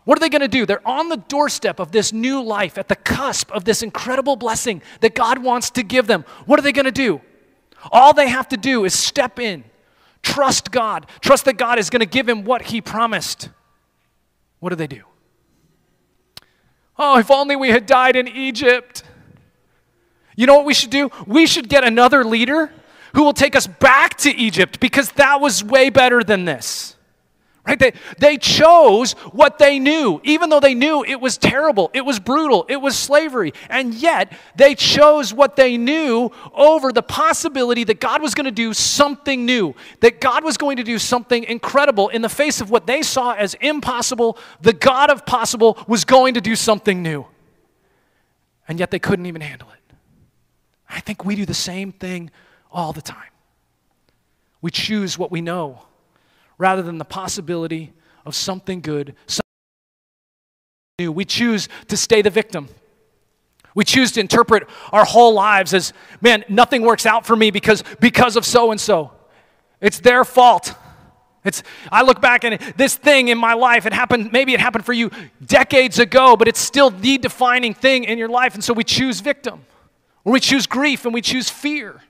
What 0.04 0.18
are 0.18 0.20
they 0.20 0.28
going 0.28 0.40
to 0.42 0.48
do? 0.48 0.66
They're 0.66 0.86
on 0.86 1.08
the 1.08 1.16
doorstep 1.16 1.78
of 1.78 1.92
this 1.92 2.12
new 2.12 2.42
life, 2.42 2.76
at 2.76 2.88
the 2.88 2.96
cusp 2.96 3.52
of 3.52 3.64
this 3.64 3.82
incredible 3.82 4.36
blessing 4.36 4.82
that 5.00 5.14
God 5.14 5.38
wants 5.38 5.70
to 5.70 5.82
give 5.82 6.06
them. 6.06 6.24
What 6.46 6.58
are 6.58 6.62
they 6.62 6.72
going 6.72 6.86
to 6.86 6.90
do? 6.90 7.20
All 7.90 8.12
they 8.12 8.28
have 8.28 8.48
to 8.48 8.56
do 8.56 8.84
is 8.84 8.94
step 8.98 9.38
in 9.38 9.64
Trust 10.22 10.70
God. 10.70 11.06
Trust 11.20 11.44
that 11.46 11.54
God 11.54 11.78
is 11.78 11.90
going 11.90 12.00
to 12.00 12.06
give 12.06 12.28
him 12.28 12.44
what 12.44 12.62
he 12.62 12.80
promised. 12.80 13.50
What 14.60 14.70
do 14.70 14.76
they 14.76 14.86
do? 14.86 15.02
Oh, 16.98 17.18
if 17.18 17.30
only 17.30 17.56
we 17.56 17.70
had 17.70 17.86
died 17.86 18.14
in 18.14 18.28
Egypt. 18.28 19.02
You 20.36 20.46
know 20.46 20.56
what 20.56 20.64
we 20.64 20.74
should 20.74 20.90
do? 20.90 21.10
We 21.26 21.46
should 21.46 21.68
get 21.68 21.84
another 21.84 22.24
leader 22.24 22.72
who 23.14 23.24
will 23.24 23.34
take 23.34 23.54
us 23.54 23.66
back 23.66 24.16
to 24.18 24.30
Egypt 24.30 24.80
because 24.80 25.12
that 25.12 25.40
was 25.40 25.62
way 25.62 25.90
better 25.90 26.24
than 26.24 26.44
this. 26.44 26.96
Right? 27.64 27.78
They, 27.78 27.92
they 28.18 28.38
chose 28.38 29.12
what 29.30 29.58
they 29.58 29.78
knew, 29.78 30.20
even 30.24 30.50
though 30.50 30.58
they 30.58 30.74
knew 30.74 31.04
it 31.04 31.20
was 31.20 31.38
terrible, 31.38 31.92
it 31.94 32.00
was 32.00 32.18
brutal, 32.18 32.66
it 32.68 32.78
was 32.78 32.98
slavery. 32.98 33.52
And 33.70 33.94
yet, 33.94 34.32
they 34.56 34.74
chose 34.74 35.32
what 35.32 35.54
they 35.54 35.76
knew 35.76 36.32
over 36.54 36.90
the 36.90 37.04
possibility 37.04 37.84
that 37.84 38.00
God 38.00 38.20
was 38.20 38.34
going 38.34 38.46
to 38.46 38.50
do 38.50 38.74
something 38.74 39.46
new, 39.46 39.76
that 40.00 40.20
God 40.20 40.42
was 40.42 40.56
going 40.56 40.78
to 40.78 40.82
do 40.82 40.98
something 40.98 41.44
incredible 41.44 42.08
in 42.08 42.20
the 42.20 42.28
face 42.28 42.60
of 42.60 42.68
what 42.68 42.88
they 42.88 43.00
saw 43.00 43.32
as 43.34 43.54
impossible. 43.54 44.38
The 44.60 44.72
God 44.72 45.10
of 45.10 45.24
possible 45.24 45.78
was 45.86 46.04
going 46.04 46.34
to 46.34 46.40
do 46.40 46.56
something 46.56 47.00
new. 47.00 47.26
And 48.66 48.80
yet, 48.80 48.90
they 48.90 48.98
couldn't 48.98 49.26
even 49.26 49.40
handle 49.40 49.68
it. 49.70 49.81
I 50.92 51.00
think 51.00 51.24
we 51.24 51.34
do 51.34 51.46
the 51.46 51.54
same 51.54 51.92
thing 51.92 52.30
all 52.70 52.92
the 52.92 53.02
time. 53.02 53.30
We 54.60 54.70
choose 54.70 55.18
what 55.18 55.30
we 55.30 55.40
know 55.40 55.82
rather 56.58 56.82
than 56.82 56.98
the 56.98 57.04
possibility 57.04 57.92
of 58.24 58.34
something 58.34 58.80
good, 58.80 59.14
something 59.26 59.42
new. 60.98 61.10
We 61.12 61.24
choose 61.24 61.68
to 61.88 61.96
stay 61.96 62.22
the 62.22 62.30
victim. 62.30 62.68
We 63.74 63.84
choose 63.84 64.12
to 64.12 64.20
interpret 64.20 64.68
our 64.92 65.04
whole 65.04 65.32
lives 65.32 65.72
as, 65.74 65.92
man, 66.20 66.44
nothing 66.48 66.82
works 66.82 67.06
out 67.06 67.26
for 67.26 67.34
me 67.34 67.50
because, 67.50 67.82
because 68.00 68.36
of 68.36 68.44
so 68.44 68.70
and 68.70 68.80
so. 68.80 69.12
It's 69.80 69.98
their 69.98 70.24
fault. 70.24 70.74
It's, 71.44 71.62
I 71.90 72.02
look 72.02 72.20
back 72.20 72.44
and 72.44 72.60
this 72.76 72.94
thing 72.94 73.28
in 73.28 73.38
my 73.38 73.54
life, 73.54 73.86
it 73.86 73.92
happened, 73.92 74.30
maybe 74.30 74.54
it 74.54 74.60
happened 74.60 74.84
for 74.84 74.92
you 74.92 75.10
decades 75.44 75.98
ago, 75.98 76.36
but 76.36 76.46
it's 76.46 76.60
still 76.60 76.90
the 76.90 77.18
defining 77.18 77.74
thing 77.74 78.04
in 78.04 78.18
your 78.18 78.28
life. 78.28 78.54
And 78.54 78.62
so 78.62 78.72
we 78.72 78.84
choose 78.84 79.20
victim, 79.20 79.64
we 80.24 80.40
choose 80.40 80.66
grief 80.66 81.04
and 81.04 81.12
we 81.12 81.20
choose 81.20 81.50
fear. 81.50 82.00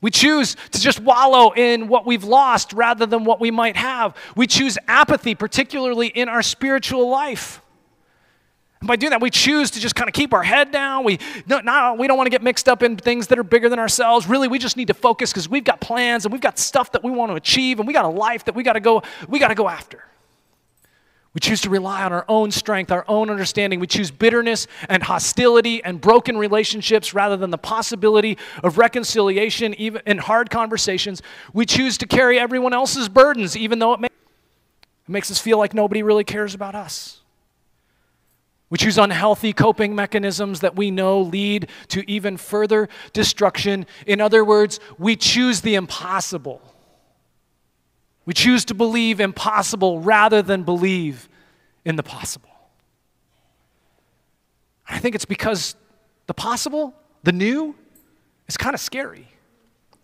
We 0.00 0.10
choose 0.10 0.56
to 0.72 0.80
just 0.80 1.00
wallow 1.00 1.52
in 1.52 1.86
what 1.86 2.04
we've 2.06 2.24
lost 2.24 2.72
rather 2.72 3.06
than 3.06 3.24
what 3.24 3.40
we 3.40 3.50
might 3.50 3.76
have. 3.76 4.16
We 4.36 4.48
choose 4.48 4.76
apathy, 4.88 5.34
particularly 5.34 6.08
in 6.08 6.28
our 6.28 6.42
spiritual 6.42 7.08
life. 7.08 7.60
And 8.80 8.88
by 8.88 8.96
doing 8.96 9.10
that, 9.10 9.20
we 9.20 9.30
choose 9.30 9.70
to 9.70 9.80
just 9.80 9.94
kind 9.94 10.08
of 10.08 10.12
keep 10.12 10.34
our 10.34 10.42
head 10.42 10.72
down. 10.72 11.04
We, 11.04 11.20
no, 11.46 11.60
no, 11.60 11.94
we 11.96 12.08
don't 12.08 12.16
want 12.16 12.26
to 12.26 12.32
get 12.32 12.42
mixed 12.42 12.68
up 12.68 12.82
in 12.82 12.96
things 12.96 13.28
that 13.28 13.38
are 13.38 13.44
bigger 13.44 13.68
than 13.68 13.78
ourselves. 13.78 14.26
Really, 14.26 14.48
we 14.48 14.58
just 14.58 14.76
need 14.76 14.88
to 14.88 14.94
focus 14.94 15.30
because 15.30 15.48
we've 15.48 15.62
got 15.62 15.80
plans 15.80 16.24
and 16.24 16.32
we've 16.32 16.40
got 16.40 16.58
stuff 16.58 16.90
that 16.92 17.04
we 17.04 17.12
want 17.12 17.30
to 17.30 17.36
achieve 17.36 17.78
and 17.78 17.86
we 17.86 17.94
got 17.94 18.04
a 18.04 18.08
life 18.08 18.44
that 18.46 18.56
we 18.56 18.64
got 18.64 18.72
to 18.72 18.80
go, 18.80 19.04
we 19.28 19.38
got 19.38 19.48
to 19.48 19.54
go 19.54 19.68
after. 19.68 20.02
We 21.34 21.40
choose 21.40 21.62
to 21.62 21.70
rely 21.70 22.02
on 22.02 22.12
our 22.12 22.26
own 22.28 22.50
strength, 22.50 22.92
our 22.92 23.06
own 23.08 23.30
understanding. 23.30 23.80
We 23.80 23.86
choose 23.86 24.10
bitterness 24.10 24.66
and 24.88 25.02
hostility 25.02 25.82
and 25.82 25.98
broken 25.98 26.36
relationships 26.36 27.14
rather 27.14 27.38
than 27.38 27.50
the 27.50 27.58
possibility 27.58 28.36
of 28.62 28.76
reconciliation, 28.76 29.74
even 29.74 30.02
in 30.04 30.18
hard 30.18 30.50
conversations. 30.50 31.22
We 31.54 31.64
choose 31.64 31.96
to 31.98 32.06
carry 32.06 32.38
everyone 32.38 32.74
else's 32.74 33.08
burdens, 33.08 33.56
even 33.56 33.78
though 33.78 33.94
it, 33.94 34.00
may, 34.00 34.08
it 34.08 35.08
makes 35.08 35.30
us 35.30 35.38
feel 35.38 35.56
like 35.56 35.72
nobody 35.72 36.02
really 36.02 36.24
cares 36.24 36.54
about 36.54 36.74
us. 36.74 37.22
We 38.68 38.78
choose 38.78 38.98
unhealthy 38.98 39.54
coping 39.54 39.94
mechanisms 39.94 40.60
that 40.60 40.76
we 40.76 40.90
know 40.90 41.20
lead 41.20 41.68
to 41.88 42.10
even 42.10 42.36
further 42.36 42.90
destruction. 43.12 43.86
In 44.06 44.20
other 44.20 44.44
words, 44.44 44.80
we 44.98 45.16
choose 45.16 45.62
the 45.62 45.74
impossible. 45.76 46.62
We 48.24 48.34
choose 48.34 48.64
to 48.66 48.74
believe 48.74 49.20
impossible 49.20 50.00
rather 50.00 50.42
than 50.42 50.62
believe 50.62 51.28
in 51.84 51.96
the 51.96 52.02
possible. 52.02 52.50
I 54.88 54.98
think 54.98 55.14
it's 55.14 55.24
because 55.24 55.74
the 56.26 56.34
possible, 56.34 56.94
the 57.24 57.32
new, 57.32 57.74
is 58.46 58.56
kind 58.56 58.74
of 58.74 58.80
scary. 58.80 59.28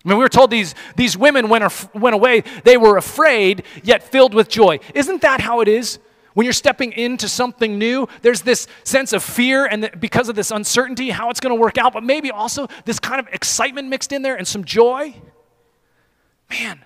I 0.05 0.09
mean, 0.09 0.19
we 0.19 0.25
were 0.25 0.29
told 0.29 0.51
these, 0.51 0.75
these 0.97 1.17
women 1.17 1.49
went, 1.49 1.65
af- 1.65 1.95
went 1.95 2.15
away, 2.15 2.43
they 2.65 2.77
were 2.77 2.97
afraid, 2.97 3.65
yet 3.83 4.03
filled 4.03 4.35
with 4.35 4.49
joy. 4.49 4.79
Isn't 4.95 5.23
that 5.23 5.41
how 5.41 5.61
it 5.61 5.69
is? 5.69 5.99
When 6.35 6.45
you're 6.45 6.53
stepping 6.53 6.93
into 6.93 7.29
something 7.29 7.79
new, 7.79 8.07
there's 8.23 8.43
this 8.43 8.69
sense 8.85 9.13
of 9.13 9.25
fear, 9.25 9.67
and 9.67 9.83
the, 9.83 9.91
because 9.99 10.29
of 10.29 10.37
this 10.37 10.53
uncertainty, 10.53 11.11
how 11.11 11.31
it's 11.31 11.41
going 11.41 11.55
to 11.55 11.61
work 11.61 11.79
out, 11.79 11.93
but 11.93 12.05
maybe 12.05 12.31
also 12.31 12.69
this 12.85 13.01
kind 13.01 13.19
of 13.21 13.27
excitement 13.33 13.89
mixed 13.89 14.13
in 14.13 14.23
there 14.23 14.37
and 14.37 14.47
some 14.47 14.65
joy. 14.65 15.15
Man, 16.49 16.83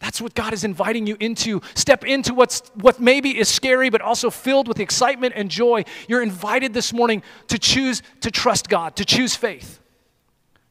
that's 0.00 0.20
what 0.20 0.34
God 0.34 0.52
is 0.52 0.62
inviting 0.64 1.06
you 1.06 1.16
into. 1.18 1.60
Step 1.74 2.04
into 2.04 2.32
what's, 2.32 2.60
what 2.74 3.00
maybe 3.00 3.36
is 3.36 3.48
scary, 3.48 3.90
but 3.90 4.00
also 4.00 4.30
filled 4.30 4.68
with 4.68 4.78
excitement 4.78 5.34
and 5.36 5.50
joy. 5.50 5.84
You're 6.08 6.22
invited 6.22 6.72
this 6.72 6.92
morning 6.92 7.22
to 7.48 7.58
choose 7.58 8.02
to 8.20 8.30
trust 8.30 8.68
God, 8.68 8.96
to 8.96 9.04
choose 9.04 9.34
faith. 9.34 9.80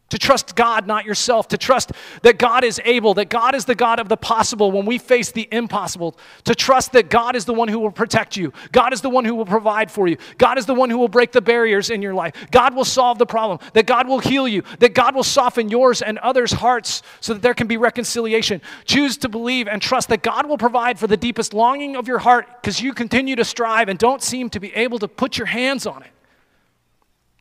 To 0.09 0.17
trust 0.17 0.55
God, 0.55 0.87
not 0.87 1.03
yourself. 1.03 1.49
To 1.49 1.57
trust 1.57 1.91
that 2.21 2.39
God 2.39 2.63
is 2.63 2.79
able, 2.85 3.13
that 3.15 3.29
God 3.29 3.55
is 3.55 3.65
the 3.65 3.75
God 3.75 3.99
of 3.99 4.07
the 4.07 4.15
possible 4.15 4.71
when 4.71 4.85
we 4.85 4.97
face 4.97 5.33
the 5.33 5.49
impossible. 5.51 6.17
To 6.45 6.55
trust 6.55 6.93
that 6.93 7.09
God 7.09 7.35
is 7.35 7.43
the 7.43 7.53
one 7.53 7.67
who 7.67 7.79
will 7.79 7.91
protect 7.91 8.37
you. 8.37 8.53
God 8.71 8.93
is 8.93 9.01
the 9.01 9.09
one 9.09 9.25
who 9.25 9.35
will 9.35 9.45
provide 9.45 9.91
for 9.91 10.07
you. 10.07 10.15
God 10.37 10.57
is 10.57 10.65
the 10.65 10.73
one 10.73 10.89
who 10.89 10.97
will 10.97 11.09
break 11.09 11.33
the 11.33 11.41
barriers 11.41 11.89
in 11.89 12.01
your 12.01 12.13
life. 12.13 12.33
God 12.51 12.73
will 12.73 12.85
solve 12.85 13.17
the 13.17 13.25
problem. 13.25 13.59
That 13.73 13.85
God 13.85 14.07
will 14.07 14.19
heal 14.19 14.47
you. 14.47 14.63
That 14.79 14.93
God 14.93 15.13
will 15.13 15.25
soften 15.25 15.67
yours 15.67 16.01
and 16.01 16.17
others' 16.19 16.53
hearts 16.53 17.03
so 17.19 17.33
that 17.33 17.41
there 17.41 17.53
can 17.53 17.67
be 17.67 17.75
reconciliation. 17.75 18.61
Choose 18.85 19.17
to 19.17 19.29
believe 19.29 19.67
and 19.67 19.81
trust 19.81 20.07
that 20.07 20.23
God 20.23 20.47
will 20.47 20.57
provide 20.57 20.97
for 20.97 21.07
the 21.07 21.17
deepest 21.17 21.53
longing 21.53 21.97
of 21.97 22.07
your 22.07 22.19
heart 22.19 22.47
because 22.61 22.81
you 22.81 22.93
continue 22.93 23.35
to 23.35 23.43
strive 23.43 23.89
and 23.89 23.99
don't 23.99 24.23
seem 24.23 24.49
to 24.51 24.59
be 24.61 24.73
able 24.73 24.99
to 24.99 25.09
put 25.09 25.37
your 25.37 25.47
hands 25.47 25.85
on 25.85 26.03
it. 26.03 26.11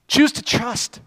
Choose 0.08 0.32
to 0.32 0.42
trust. 0.42 1.00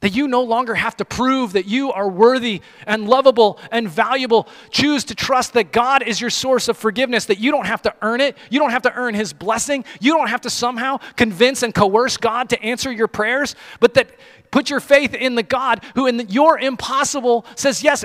That 0.00 0.14
you 0.14 0.28
no 0.28 0.42
longer 0.42 0.76
have 0.76 0.96
to 0.98 1.04
prove 1.04 1.54
that 1.54 1.66
you 1.66 1.90
are 1.90 2.08
worthy 2.08 2.62
and 2.86 3.08
lovable 3.08 3.58
and 3.72 3.88
valuable. 3.88 4.46
Choose 4.70 5.04
to 5.04 5.14
trust 5.14 5.54
that 5.54 5.72
God 5.72 6.04
is 6.04 6.20
your 6.20 6.30
source 6.30 6.68
of 6.68 6.76
forgiveness, 6.76 7.24
that 7.24 7.38
you 7.38 7.50
don't 7.50 7.66
have 7.66 7.82
to 7.82 7.94
earn 8.00 8.20
it. 8.20 8.36
You 8.48 8.60
don't 8.60 8.70
have 8.70 8.82
to 8.82 8.94
earn 8.94 9.14
His 9.14 9.32
blessing. 9.32 9.84
You 10.00 10.16
don't 10.16 10.28
have 10.28 10.42
to 10.42 10.50
somehow 10.50 10.98
convince 11.16 11.64
and 11.64 11.74
coerce 11.74 12.16
God 12.16 12.50
to 12.50 12.62
answer 12.62 12.92
your 12.92 13.08
prayers, 13.08 13.56
but 13.80 13.94
that 13.94 14.10
put 14.52 14.70
your 14.70 14.80
faith 14.80 15.14
in 15.14 15.34
the 15.34 15.42
God 15.42 15.82
who, 15.96 16.06
in 16.06 16.18
the, 16.18 16.24
your 16.26 16.58
impossible, 16.58 17.44
says, 17.56 17.82
Yes, 17.82 18.04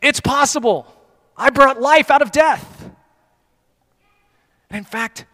it's 0.00 0.20
possible. 0.20 0.86
I 1.36 1.50
brought 1.50 1.80
life 1.80 2.10
out 2.10 2.22
of 2.22 2.32
death. 2.32 2.90
In 4.70 4.84
fact, 4.84 5.24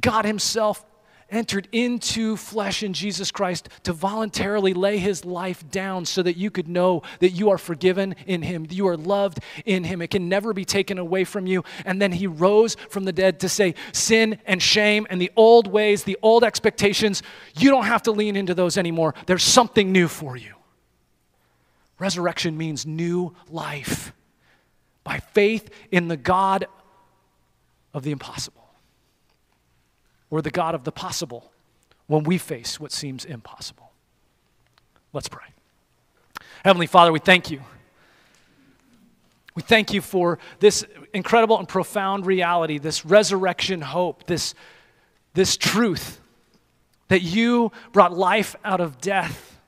God 0.00 0.24
Himself 0.24 0.84
entered 1.32 1.66
into 1.72 2.36
flesh 2.36 2.82
in 2.82 2.92
Jesus 2.92 3.32
Christ 3.32 3.68
to 3.82 3.92
voluntarily 3.92 4.74
lay 4.74 4.98
his 4.98 5.24
life 5.24 5.68
down 5.70 6.04
so 6.04 6.22
that 6.22 6.36
you 6.36 6.50
could 6.50 6.68
know 6.68 7.02
that 7.18 7.30
you 7.30 7.50
are 7.50 7.58
forgiven 7.58 8.14
in 8.26 8.42
him, 8.42 8.66
you 8.70 8.86
are 8.86 8.96
loved 8.96 9.40
in 9.64 9.82
him. 9.84 10.02
It 10.02 10.10
can 10.10 10.28
never 10.28 10.52
be 10.52 10.64
taken 10.64 10.98
away 10.98 11.24
from 11.24 11.46
you. 11.46 11.64
And 11.84 12.00
then 12.00 12.12
he 12.12 12.26
rose 12.26 12.76
from 12.90 13.04
the 13.04 13.12
dead 13.12 13.40
to 13.40 13.48
say, 13.48 13.74
sin 13.92 14.38
and 14.46 14.62
shame 14.62 15.06
and 15.10 15.20
the 15.20 15.32
old 15.34 15.66
ways, 15.66 16.04
the 16.04 16.18
old 16.22 16.44
expectations, 16.44 17.22
you 17.56 17.70
don't 17.70 17.86
have 17.86 18.02
to 18.02 18.12
lean 18.12 18.36
into 18.36 18.54
those 18.54 18.76
anymore. 18.76 19.14
There's 19.26 19.42
something 19.42 19.90
new 19.90 20.06
for 20.06 20.36
you. 20.36 20.54
Resurrection 21.98 22.56
means 22.56 22.84
new 22.84 23.34
life 23.48 24.12
by 25.04 25.18
faith 25.18 25.70
in 25.90 26.08
the 26.08 26.16
God 26.16 26.66
of 27.94 28.02
the 28.02 28.10
impossible 28.10 28.61
or 30.32 30.40
the 30.40 30.50
God 30.50 30.74
of 30.74 30.82
the 30.82 30.90
possible 30.90 31.52
when 32.06 32.24
we 32.24 32.38
face 32.38 32.80
what 32.80 32.90
seems 32.90 33.26
impossible. 33.26 33.92
Let's 35.12 35.28
pray. 35.28 35.44
Heavenly 36.64 36.86
Father, 36.86 37.12
we 37.12 37.18
thank 37.18 37.50
you. 37.50 37.60
We 39.54 39.60
thank 39.60 39.92
you 39.92 40.00
for 40.00 40.38
this 40.58 40.86
incredible 41.12 41.58
and 41.58 41.68
profound 41.68 42.24
reality, 42.24 42.78
this 42.78 43.04
resurrection 43.04 43.82
hope, 43.82 44.26
this, 44.26 44.54
this 45.34 45.58
truth 45.58 46.18
that 47.08 47.20
you 47.20 47.70
brought 47.92 48.16
life 48.16 48.56
out 48.64 48.80
of 48.80 49.02
death 49.02 49.60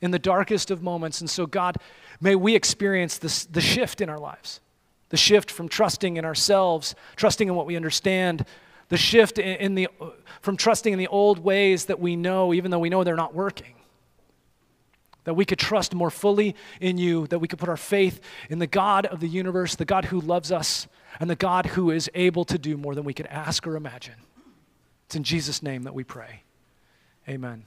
in 0.00 0.10
the 0.10 0.18
darkest 0.18 0.72
of 0.72 0.82
moments. 0.82 1.20
And 1.20 1.30
so, 1.30 1.46
God, 1.46 1.76
may 2.20 2.34
we 2.34 2.56
experience 2.56 3.18
this, 3.18 3.44
the 3.44 3.60
shift 3.60 4.00
in 4.00 4.10
our 4.10 4.18
lives 4.18 4.60
the 5.10 5.16
shift 5.16 5.50
from 5.50 5.70
trusting 5.70 6.18
in 6.18 6.24
ourselves, 6.26 6.94
trusting 7.16 7.48
in 7.48 7.54
what 7.54 7.64
we 7.64 7.76
understand, 7.76 8.44
the 8.88 8.96
shift 8.96 9.38
in 9.38 9.74
the, 9.74 9.88
from 10.40 10.56
trusting 10.56 10.92
in 10.92 10.98
the 10.98 11.08
old 11.08 11.38
ways 11.38 11.86
that 11.86 12.00
we 12.00 12.16
know, 12.16 12.54
even 12.54 12.70
though 12.70 12.78
we 12.78 12.88
know 12.88 13.04
they're 13.04 13.16
not 13.16 13.34
working. 13.34 13.74
That 15.24 15.34
we 15.34 15.44
could 15.44 15.58
trust 15.58 15.94
more 15.94 16.10
fully 16.10 16.56
in 16.80 16.96
you, 16.96 17.26
that 17.26 17.38
we 17.38 17.48
could 17.48 17.58
put 17.58 17.68
our 17.68 17.76
faith 17.76 18.20
in 18.48 18.58
the 18.60 18.66
God 18.66 19.04
of 19.06 19.20
the 19.20 19.28
universe, 19.28 19.74
the 19.74 19.84
God 19.84 20.06
who 20.06 20.20
loves 20.20 20.50
us, 20.50 20.86
and 21.20 21.28
the 21.28 21.36
God 21.36 21.66
who 21.66 21.90
is 21.90 22.10
able 22.14 22.44
to 22.46 22.56
do 22.56 22.76
more 22.76 22.94
than 22.94 23.04
we 23.04 23.12
could 23.12 23.26
ask 23.26 23.66
or 23.66 23.76
imagine. 23.76 24.14
It's 25.06 25.16
in 25.16 25.24
Jesus' 25.24 25.62
name 25.62 25.82
that 25.82 25.94
we 25.94 26.04
pray. 26.04 26.42
Amen. 27.28 27.64